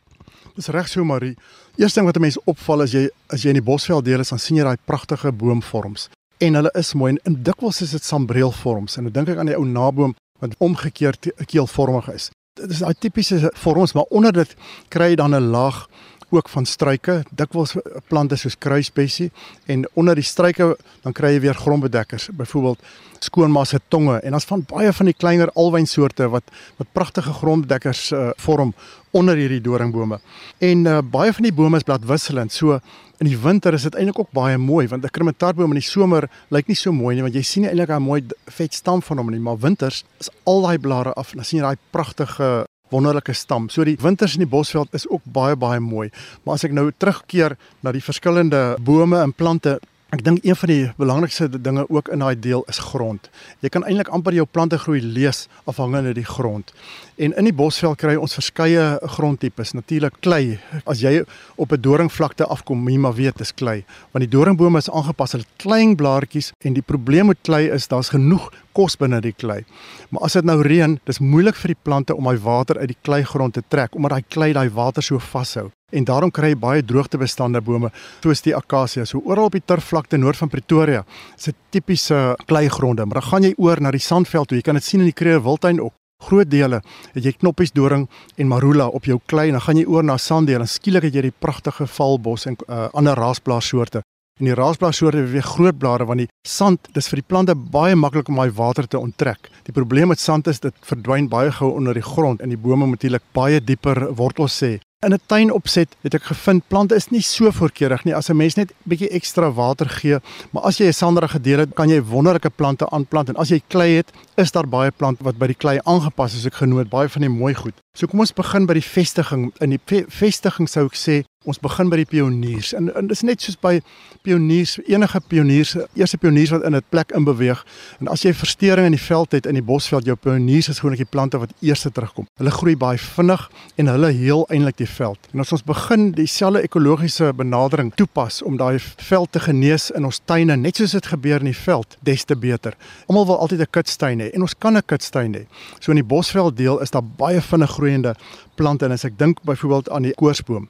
Dis 0.55 0.69
reg 0.69 0.89
so 0.89 1.05
Marie. 1.05 1.37
Eerste 1.77 2.01
ding 2.01 2.07
wat 2.07 2.17
'n 2.17 2.21
mens 2.21 2.39
opval 2.45 2.83
as 2.83 2.93
jy 2.93 3.09
as 3.29 3.43
jy 3.43 3.49
in 3.49 3.61
die 3.61 3.71
Bosveld 3.71 4.05
deel 4.05 4.21
is, 4.21 4.29
dan 4.29 4.39
sien 4.39 4.57
jy 4.57 4.65
daai 4.65 4.79
pragtige 4.87 5.33
boomvorms 5.33 6.09
en 6.39 6.55
hulle 6.59 6.71
is 6.79 6.95
mooi 6.95 7.15
en, 7.15 7.19
en 7.29 7.37
dikwels 7.47 7.81
is 7.85 7.95
dit 7.97 8.05
sambreelvorms 8.05 8.99
en 8.99 9.09
ek 9.09 9.15
dink 9.15 9.29
ek 9.33 9.41
aan 9.41 9.51
die 9.51 9.59
ou 9.59 9.67
naboom 9.67 10.15
wat 10.43 10.57
omgekeerd 10.59 11.31
keelvormig 11.47 12.09
is. 12.13 12.31
Dit 12.59 12.71
is 12.71 12.83
daai 12.85 12.95
tipiese 12.99 13.51
vorms, 13.59 13.95
maar 13.95 14.11
onder 14.15 14.35
dit 14.35 14.55
kry 14.95 15.13
jy 15.13 15.17
dan 15.19 15.35
'n 15.35 15.51
laag 15.51 15.87
ook 16.35 16.49
van 16.49 16.67
struike, 16.67 17.23
dikwels 17.31 17.77
plante 18.09 18.37
soos 18.37 18.59
kruisbessie 18.59 19.31
en 19.67 19.87
onder 19.95 20.15
die 20.15 20.27
struike 20.27 20.77
dan 21.03 21.13
kry 21.13 21.35
jy 21.35 21.41
weer 21.41 21.59
grondbedekkers, 21.59 22.29
byvoorbeeld 22.37 22.83
skoonmasse 23.25 23.81
tonge 23.89 24.19
en 24.21 24.37
ons 24.37 24.47
van 24.49 24.65
baie 24.69 24.93
van 24.93 25.11
die 25.11 25.17
kleiner 25.17 25.53
alwynsoorte 25.59 26.29
wat 26.33 26.51
wat 26.81 26.91
pragtige 26.93 27.33
grondbedekkers 27.33 28.11
uh, 28.13 28.31
vorm 28.43 28.75
onder 29.15 29.39
hierdie 29.39 29.63
doringbome. 29.63 30.19
En 30.59 30.85
uh, 30.91 30.99
baie 31.01 31.33
van 31.33 31.47
die 31.47 31.55
bome 31.55 31.79
is 31.79 31.87
bladwisselend. 31.87 32.53
So 32.53 32.81
in 33.23 33.29
die 33.31 33.39
winter 33.39 33.75
is 33.77 33.87
dit 33.87 33.95
eintlik 33.95 34.19
ook 34.19 34.33
baie 34.35 34.59
mooi 34.59 34.89
want 34.89 35.05
'n 35.05 35.15
krematarboom 35.17 35.73
in 35.73 35.81
die 35.81 35.89
somer 35.89 36.29
lyk 36.51 36.69
nie 36.69 36.77
so 36.77 36.93
mooi 36.93 37.15
nie 37.15 37.23
want 37.23 37.35
jy 37.35 37.43
sien 37.43 37.63
nie 37.63 37.71
eintlik 37.71 37.91
'n 37.91 38.03
mooi 38.03 38.23
vet 38.47 38.75
stam 38.75 39.03
van 39.03 39.19
hom 39.19 39.31
nie, 39.31 39.41
maar 39.41 39.59
winters 39.59 40.05
is 40.21 40.31
al 40.45 40.63
daai 40.63 40.79
blare 40.79 41.13
af 41.15 41.31
en 41.31 41.37
dan 41.37 41.45
sien 41.45 41.61
jy 41.61 41.65
daai 41.65 41.79
pragtige 41.91 42.67
wonderlike 42.95 43.35
stam. 43.35 43.69
So 43.69 43.85
die 43.87 43.99
winters 44.01 44.37
in 44.39 44.45
die 44.45 44.51
Bosveld 44.51 44.95
is 44.95 45.09
ook 45.11 45.25
baie 45.25 45.57
baie 45.59 45.81
mooi. 45.83 46.11
Maar 46.45 46.59
as 46.59 46.67
ek 46.69 46.77
nou 46.77 46.91
terugkeer 46.93 47.59
na 47.83 47.93
die 47.95 48.05
verskillende 48.05 48.75
bome 48.85 49.21
en 49.23 49.35
plante 49.35 49.79
Ek 50.15 50.21
dink 50.23 50.45
een 50.47 50.55
van 50.55 50.71
die 50.71 50.83
belangrikste 50.95 51.49
dinge 51.51 51.83
ook 51.91 52.09
in 52.15 52.21
daai 52.23 52.37
deel 52.39 52.63
is 52.71 52.79
grond. 52.79 53.25
Jy 53.65 53.71
kan 53.75 53.83
eintlik 53.83 54.13
amper 54.15 54.37
jou 54.37 54.45
plante 54.47 54.79
groei 54.79 55.01
lees 55.03 55.49
afhangende 55.67 56.13
die 56.15 56.27
grond. 56.29 56.71
En 57.19 57.35
in 57.35 57.49
die 57.49 57.55
bosveld 57.57 57.99
kry 57.99 58.15
ons 58.15 58.37
verskeie 58.39 58.85
grondtipes. 59.17 59.73
Natuurlik 59.75 60.21
klei. 60.23 60.61
As 60.87 61.03
jy 61.03 61.25
op 61.57 61.73
'n 61.73 61.81
doringvlakte 61.81 62.47
afkom, 62.47 62.89
jy 62.89 62.99
maar 62.99 63.15
weet 63.15 63.39
dis 63.39 63.55
klei, 63.55 63.85
want 64.13 64.23
die 64.23 64.31
doringbome 64.39 64.79
is 64.79 64.91
aangepas 64.91 65.33
hulle 65.33 65.51
klein 65.57 65.97
blaartjies 65.97 66.53
en 66.63 66.75
die 66.75 66.83
probleem 66.83 67.27
met 67.27 67.39
klei 67.43 67.67
is 67.71 67.89
daar's 67.89 68.15
genoeg 68.15 68.53
kos 68.75 68.99
binne 69.01 69.21
die 69.25 69.33
klei. 69.33 69.63
Maar 70.11 70.27
as 70.29 70.37
dit 70.39 70.45
nou 70.45 70.59
reën, 70.63 70.99
dis 71.07 71.23
moeilik 71.23 71.57
vir 71.63 71.75
die 71.75 71.83
plante 71.83 72.17
om 72.17 72.29
daai 72.29 72.43
water 72.43 72.83
uit 72.83 72.93
die 72.93 73.03
kleigrond 73.03 73.55
te 73.55 73.63
trek 73.69 73.95
omdat 73.95 74.19
daai 74.19 74.29
klei 74.29 74.53
daai 74.53 74.69
water 74.75 75.03
so 75.03 75.19
vashou 75.19 75.71
en 75.95 76.07
daarom 76.09 76.33
kry 76.35 76.53
jy 76.53 76.61
baie 76.61 76.85
droogtebestande 76.87 77.63
bome 77.65 77.91
soos 78.23 78.43
die 78.45 78.55
akasia. 78.57 79.07
So 79.07 79.23
oral 79.25 79.51
op 79.51 79.59
die 79.59 79.65
turfvlakte 79.65 80.19
noord 80.21 80.41
van 80.43 80.51
Pretoria 80.53 81.05
is 81.39 81.49
'n 81.49 81.55
tipiese 81.71 82.37
kleigronde, 82.47 83.07
maar 83.07 83.21
dan 83.21 83.31
gaan 83.31 83.43
jy 83.43 83.55
oor 83.57 83.81
na 83.81 83.91
die 83.91 84.01
sandveld 84.01 84.49
toe. 84.49 84.59
Jy 84.59 84.63
kan 84.63 84.75
dit 84.75 84.85
sien 84.85 85.01
in 85.01 85.07
die 85.07 85.13
Kruger 85.13 85.43
Wildtuin 85.43 85.81
ook. 85.81 85.93
Groot 86.23 86.51
dele 86.51 86.81
het 87.13 87.25
jy 87.25 87.33
knoppies 87.33 87.73
doring 87.73 88.09
en 88.37 88.49
marula 88.49 88.87
op 88.87 89.05
jou 89.05 89.21
klei 89.27 89.49
en 89.49 89.53
dan 89.53 89.61
gaan 89.61 89.77
jy 89.77 89.85
oor 89.85 90.05
na 90.05 90.17
sanddeel 90.17 90.61
en 90.61 90.69
skielik 90.69 91.03
het 91.03 91.15
jy 91.15 91.23
die 91.23 91.39
pragtige 91.39 91.87
valbos 91.87 92.47
en 92.47 92.57
uh, 92.69 92.89
ander 92.93 93.15
raasblaarsoorte. 93.15 94.03
En 94.41 94.49
die 94.49 94.55
raasblaarsoorte 94.59 95.21
het 95.23 95.31
weer 95.31 95.45
groot 95.47 95.77
blare 95.79 96.05
want 96.09 96.25
die 96.25 96.31
sand, 96.49 96.89
dis 96.97 97.07
vir 97.07 97.21
die 97.21 97.27
plante 97.31 97.55
baie 97.55 97.95
maklik 97.95 98.33
om 98.33 98.41
daai 98.41 98.51
water 98.57 98.89
te 98.91 98.99
onttrek. 98.99 99.47
Die 99.69 99.75
probleem 99.77 100.11
met 100.11 100.19
sand 100.19 100.51
is 100.51 100.59
dit 100.65 100.75
verdwyn 100.89 101.29
baie 101.31 101.53
gou 101.55 101.71
onder 101.77 101.95
die 101.95 102.03
grond 102.03 102.43
en 102.43 102.51
die 102.51 102.59
bome 102.59 102.83
moet 102.83 102.99
natuurlik 102.99 103.23
baie 103.39 103.63
dieper 103.63 104.09
wortels 104.19 104.59
sê 104.59 104.73
In 105.05 105.13
'n 105.13 105.21
tuin 105.27 105.51
opset 105.53 105.97
het 106.01 106.15
ek 106.15 106.23
gevind 106.33 106.63
plante 106.69 106.95
is 106.97 107.11
nie 107.13 107.21
so 107.21 107.51
voorkeurig 107.53 108.05
nie 108.05 108.15
as 108.17 108.31
'n 108.31 108.37
mens 108.37 108.55
net 108.57 108.73
bietjie 108.89 109.11
ekstra 109.11 109.53
water 109.53 109.89
gee, 109.89 110.19
maar 110.51 110.63
as 110.63 110.79
jy 110.79 110.87
'n 110.87 110.93
sanderige 110.93 111.41
deel 111.41 111.59
het, 111.59 111.75
kan 111.75 111.89
jy 111.89 112.01
wonderlike 112.01 112.51
plante 112.51 112.89
aanplant 112.91 113.29
en 113.29 113.37
as 113.37 113.49
jy 113.49 113.61
klei 113.69 113.97
het, 113.97 114.13
is 114.37 114.51
daar 114.53 114.67
baie 114.67 114.91
plante 114.91 115.23
wat 115.23 115.37
by 115.37 115.47
die 115.47 115.61
klei 115.63 115.79
aangepas 115.85 116.35
is, 116.35 116.47
ek 116.47 116.55
genoot 116.55 116.89
baie 116.89 117.09
van 117.09 117.21
die 117.21 117.29
mooi 117.29 117.55
goed. 117.55 117.75
So 117.95 118.07
kom 118.07 118.21
ons 118.21 118.33
begin 118.33 118.67
by 118.67 118.75
die 118.75 118.89
vestiging. 118.89 119.53
In 119.61 119.71
die 119.71 119.81
ve 119.87 120.05
vestiging 120.09 120.69
sou 120.69 120.87
ek 120.87 120.97
sê 120.97 121.25
ons 121.45 121.61
begin 121.61 121.91
by 121.93 121.97
die 121.97 122.09
pioniers. 122.09 122.73
En, 122.75 122.89
en 122.95 123.09
dit 123.09 123.17
is 123.17 123.23
net 123.23 123.43
soos 123.45 123.57
by 123.61 123.81
pioniers, 124.25 124.79
enige 124.89 125.21
pioniers, 125.29 125.75
eerste 125.95 126.19
pioniers 126.19 126.51
wat 126.55 126.65
in 126.65 126.77
'n 126.77 126.83
plek 126.89 127.13
in 127.13 127.25
beweeg. 127.25 127.65
En 128.01 128.09
as 128.09 128.23
jy 128.23 128.33
verstoring 128.33 128.87
in 128.87 128.97
die 128.97 129.07
veld 129.07 129.33
het 129.33 129.47
in 129.47 129.55
die 129.55 129.63
bosveld, 129.63 130.05
jou 130.05 130.17
pioniers 130.17 130.69
is 130.69 130.79
gewoonlik 130.79 131.05
die 131.05 131.11
plante 131.11 131.39
wat 131.39 131.53
eerste 131.61 131.93
terugkom. 131.93 132.27
Hulle 132.37 132.51
groei 132.51 132.77
baie 132.77 132.99
vinnig 132.99 133.51
en 133.77 133.87
hulle 133.87 134.11
heel 134.13 134.47
eintlik 134.49 134.77
die 134.77 134.89
veld. 134.89 135.19
En 135.33 135.41
as 135.41 135.53
ons 135.53 135.63
begin 135.63 136.13
dieselfde 136.13 136.63
ekologiese 136.63 137.33
benadering 137.33 137.93
toepas 137.95 138.43
om 138.43 138.57
daai 138.57 138.79
veld 138.79 139.33
te 139.33 139.41
genees 139.41 139.91
in 139.91 140.05
ons 140.05 140.21
tuine, 140.25 140.57
net 140.57 140.77
soos 140.77 140.91
dit 140.91 141.07
gebeur 141.07 141.39
in 141.39 141.53
die 141.53 141.57
veld, 141.57 141.97
des 142.01 142.25
te 142.25 142.37
beter. 142.37 142.77
Almal 143.07 143.27
wil 143.27 143.39
altyd 143.39 143.61
'n 143.61 143.71
kitstuin 143.71 144.21
hê 144.21 144.31
en 144.33 144.41
ons 144.41 144.55
kan 144.59 144.77
'n 144.77 144.83
kitstuin 144.87 145.35
hê. 145.35 145.47
So 145.81 145.93
in 145.93 145.97
die 145.97 146.05
bosveld 146.05 146.57
deel 146.57 146.81
is 146.81 146.91
daar 146.91 147.05
baie 147.05 147.41
vinnig 147.41 147.71
groeiende 147.71 148.15
plante 148.55 148.87
en 148.87 148.95
as 148.95 149.05
ek 149.05 149.19
dink 149.19 149.43
byvoorbeeld 149.47 149.91
aan 149.91 150.07
die 150.09 150.15
koorsboom. 150.19 150.69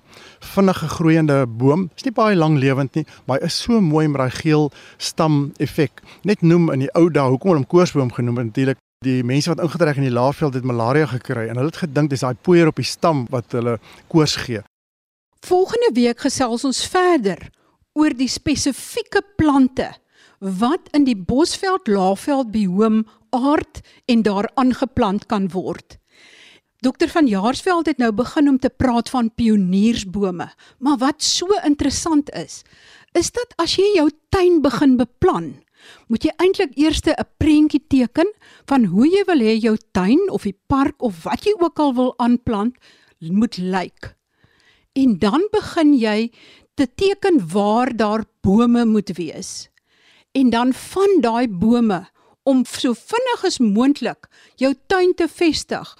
Vinnige 0.54 0.88
groeiende 0.88 1.44
boom, 1.46 1.88
is 1.96 2.04
nie 2.06 2.14
baie 2.14 2.36
lank 2.36 2.58
lewend 2.60 2.94
nie, 2.98 3.06
maar 3.26 3.40
hy 3.40 3.50
is 3.50 3.58
so 3.64 3.80
mooi 3.80 4.06
met 4.08 4.22
daai 4.22 4.36
geel 4.40 4.70
stam 4.98 5.52
effek. 5.62 6.02
Net 6.24 6.42
noem 6.42 6.70
in 6.74 6.86
die 6.86 6.92
ou 6.98 7.08
dae 7.10 7.28
hoekom 7.30 7.52
hulle 7.52 7.64
hom 7.64 7.70
koorsboom 7.70 8.12
genoem 8.12 8.42
het 8.42 8.52
natuurlik 8.52 8.80
die 9.04 9.22
mense 9.26 9.50
wat 9.52 9.60
ingetrek 9.60 9.98
in 10.00 10.08
die 10.08 10.14
laafveld 10.14 10.54
het 10.56 10.64
malaria 10.64 11.08
gekry 11.10 11.48
en 11.48 11.60
hulle 11.60 11.72
het 11.72 11.82
gedink 11.82 12.12
dis 12.12 12.24
daai 12.24 12.38
poeier 12.46 12.70
op 12.70 12.80
die 12.80 12.88
stam 12.88 13.26
wat 13.32 13.52
hulle 13.56 13.76
koors 14.12 14.36
gee. 14.46 14.62
Volgende 15.44 15.90
week 15.92 16.24
gesels 16.24 16.64
ons 16.64 16.86
verder 16.88 17.50
oor 17.94 18.14
die 18.16 18.30
spesifieke 18.30 19.20
plante 19.36 19.90
wat 20.40 20.88
in 20.96 21.06
die 21.06 21.16
Bosveld 21.16 21.88
Laafveld 21.88 22.50
bioom 22.52 23.04
aard 23.34 23.80
en 24.10 24.22
daar 24.22 24.48
aangeplant 24.60 25.26
kan 25.26 25.48
word. 25.52 25.98
Dokter 26.84 27.08
van 27.08 27.26
Jaarsveld 27.26 27.86
het 27.86 27.96
nou 27.96 28.10
begin 28.12 28.48
om 28.48 28.58
te 28.60 28.68
praat 28.68 29.08
van 29.08 29.30
pioniersbome, 29.34 30.50
maar 30.84 30.98
wat 31.00 31.22
so 31.24 31.56
interessant 31.64 32.28
is, 32.36 32.58
is 33.16 33.30
dat 33.32 33.54
as 33.62 33.78
jy 33.80 33.86
jou 33.94 34.10
tuin 34.34 34.58
begin 34.60 34.98
beplan, 35.00 35.46
moet 36.12 36.26
jy 36.28 36.34
eintlik 36.44 36.76
eers 36.76 37.00
'n 37.06 37.24
prentjie 37.40 37.80
teken 37.88 38.28
van 38.68 38.84
hoe 38.84 39.08
jy 39.08 39.24
wil 39.24 39.40
hê 39.40 39.56
jou 39.56 39.76
tuin 39.96 40.20
of 40.30 40.42
die 40.42 40.58
park 40.68 41.00
of 41.00 41.24
wat 41.24 41.46
jy 41.46 41.56
ook 41.56 41.78
al 41.78 41.94
wil 41.94 42.14
aanplant 42.18 42.76
moet 43.18 43.56
lyk. 43.56 44.14
En 44.92 45.18
dan 45.18 45.48
begin 45.52 45.94
jy 45.94 46.32
te 46.74 46.86
teken 46.86 47.48
waar 47.48 47.96
daar 47.96 48.24
bome 48.42 48.84
moet 48.84 49.16
wees. 49.16 49.70
En 50.32 50.50
dan 50.50 50.72
van 50.72 51.20
daai 51.20 51.48
bome 51.48 52.08
om 52.42 52.64
so 52.64 52.92
vinnig 52.92 53.44
as 53.44 53.58
moontlik 53.58 54.28
jou 54.56 54.74
tuin 54.86 55.14
te 55.14 55.28
vestig 55.28 55.96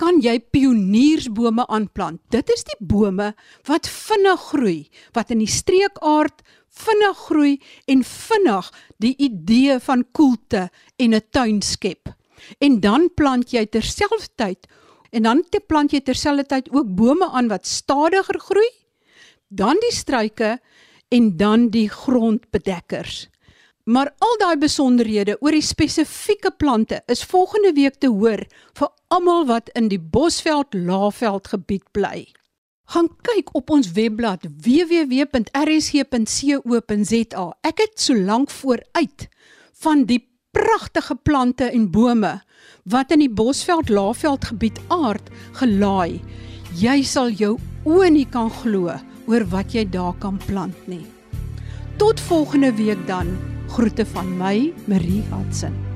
kan 0.00 0.20
jy 0.24 0.38
pioniersbome 0.40 1.66
aanplant. 1.68 2.22
Dit 2.32 2.48
is 2.54 2.64
die 2.64 2.78
bome 2.80 3.34
wat 3.68 3.88
vinnig 3.90 4.46
groei, 4.48 4.78
wat 5.16 5.32
in 5.34 5.42
die 5.42 5.50
streekaard 5.50 6.40
vinnig 6.80 7.18
groei 7.26 7.52
en 7.90 8.04
vinnig 8.06 8.70
die 9.02 9.12
idee 9.20 9.76
van 9.84 10.06
koelte 10.16 10.70
en 10.96 11.14
'n 11.14 11.20
tuin 11.30 11.60
skep. 11.62 12.14
En 12.60 12.80
dan 12.80 13.10
plant 13.14 13.52
jy 13.52 13.66
terselfdertyd 13.66 14.66
en 15.12 15.22
dan 15.22 15.42
te 15.50 15.60
plant 15.60 15.92
jy 15.92 16.00
terselfdertyd 16.00 16.70
ook 16.72 16.94
bome 16.96 17.26
aan 17.26 17.48
wat 17.48 17.66
stadiger 17.66 18.40
groei, 18.40 18.70
dan 19.48 19.76
die 19.80 19.96
struike 19.96 20.60
en 21.08 21.36
dan 21.36 21.68
die 21.68 21.88
grondbedekkers. 21.88 23.28
Maar 23.90 24.14
al 24.22 24.36
daai 24.38 24.58
besonderhede 24.60 25.34
oor 25.42 25.50
die 25.56 25.64
spesifieke 25.66 26.52
plante 26.54 27.00
is 27.10 27.24
volgende 27.26 27.72
week 27.74 27.96
te 27.98 28.06
hoor 28.06 28.46
vir 28.78 28.88
almal 29.10 29.46
wat 29.48 29.70
in 29.74 29.88
die 29.90 29.98
Bosveld 29.98 30.74
Laaveld 30.78 31.50
gebied 31.50 31.82
bly. 31.96 32.30
Gaan 32.94 33.08
kyk 33.26 33.50
op 33.58 33.70
ons 33.74 33.90
webblad 33.98 34.46
www.rsg.co.za. 34.46 35.16
Ek 37.66 37.78
het 37.82 37.98
so 37.98 38.14
lank 38.14 38.50
vooruit 38.60 39.28
van 39.82 40.06
die 40.06 40.22
pragtige 40.54 41.14
plante 41.26 41.66
en 41.66 41.90
bome 41.90 42.42
wat 42.86 43.10
in 43.10 43.18
die 43.26 43.34
Bosveld 43.42 43.88
Laagveld 43.90 44.44
gebied 44.52 44.78
aard 44.94 45.30
gelaai. 45.58 46.22
Jy 46.78 47.02
sal 47.02 47.30
jou 47.34 47.58
oë 47.90 48.10
nie 48.14 48.28
kan 48.30 48.50
glo 48.62 48.94
oor 49.26 49.44
wat 49.50 49.74
jy 49.74 49.82
daar 49.90 50.14
kan 50.22 50.38
plant 50.46 50.78
nie. 50.86 51.06
Tot 51.98 52.20
volgende 52.30 52.70
week 52.78 53.02
dan. 53.10 53.59
Groete 53.70 54.06
van 54.06 54.36
my, 54.36 54.72
Marie 54.86 55.22
Hudson. 55.30 55.89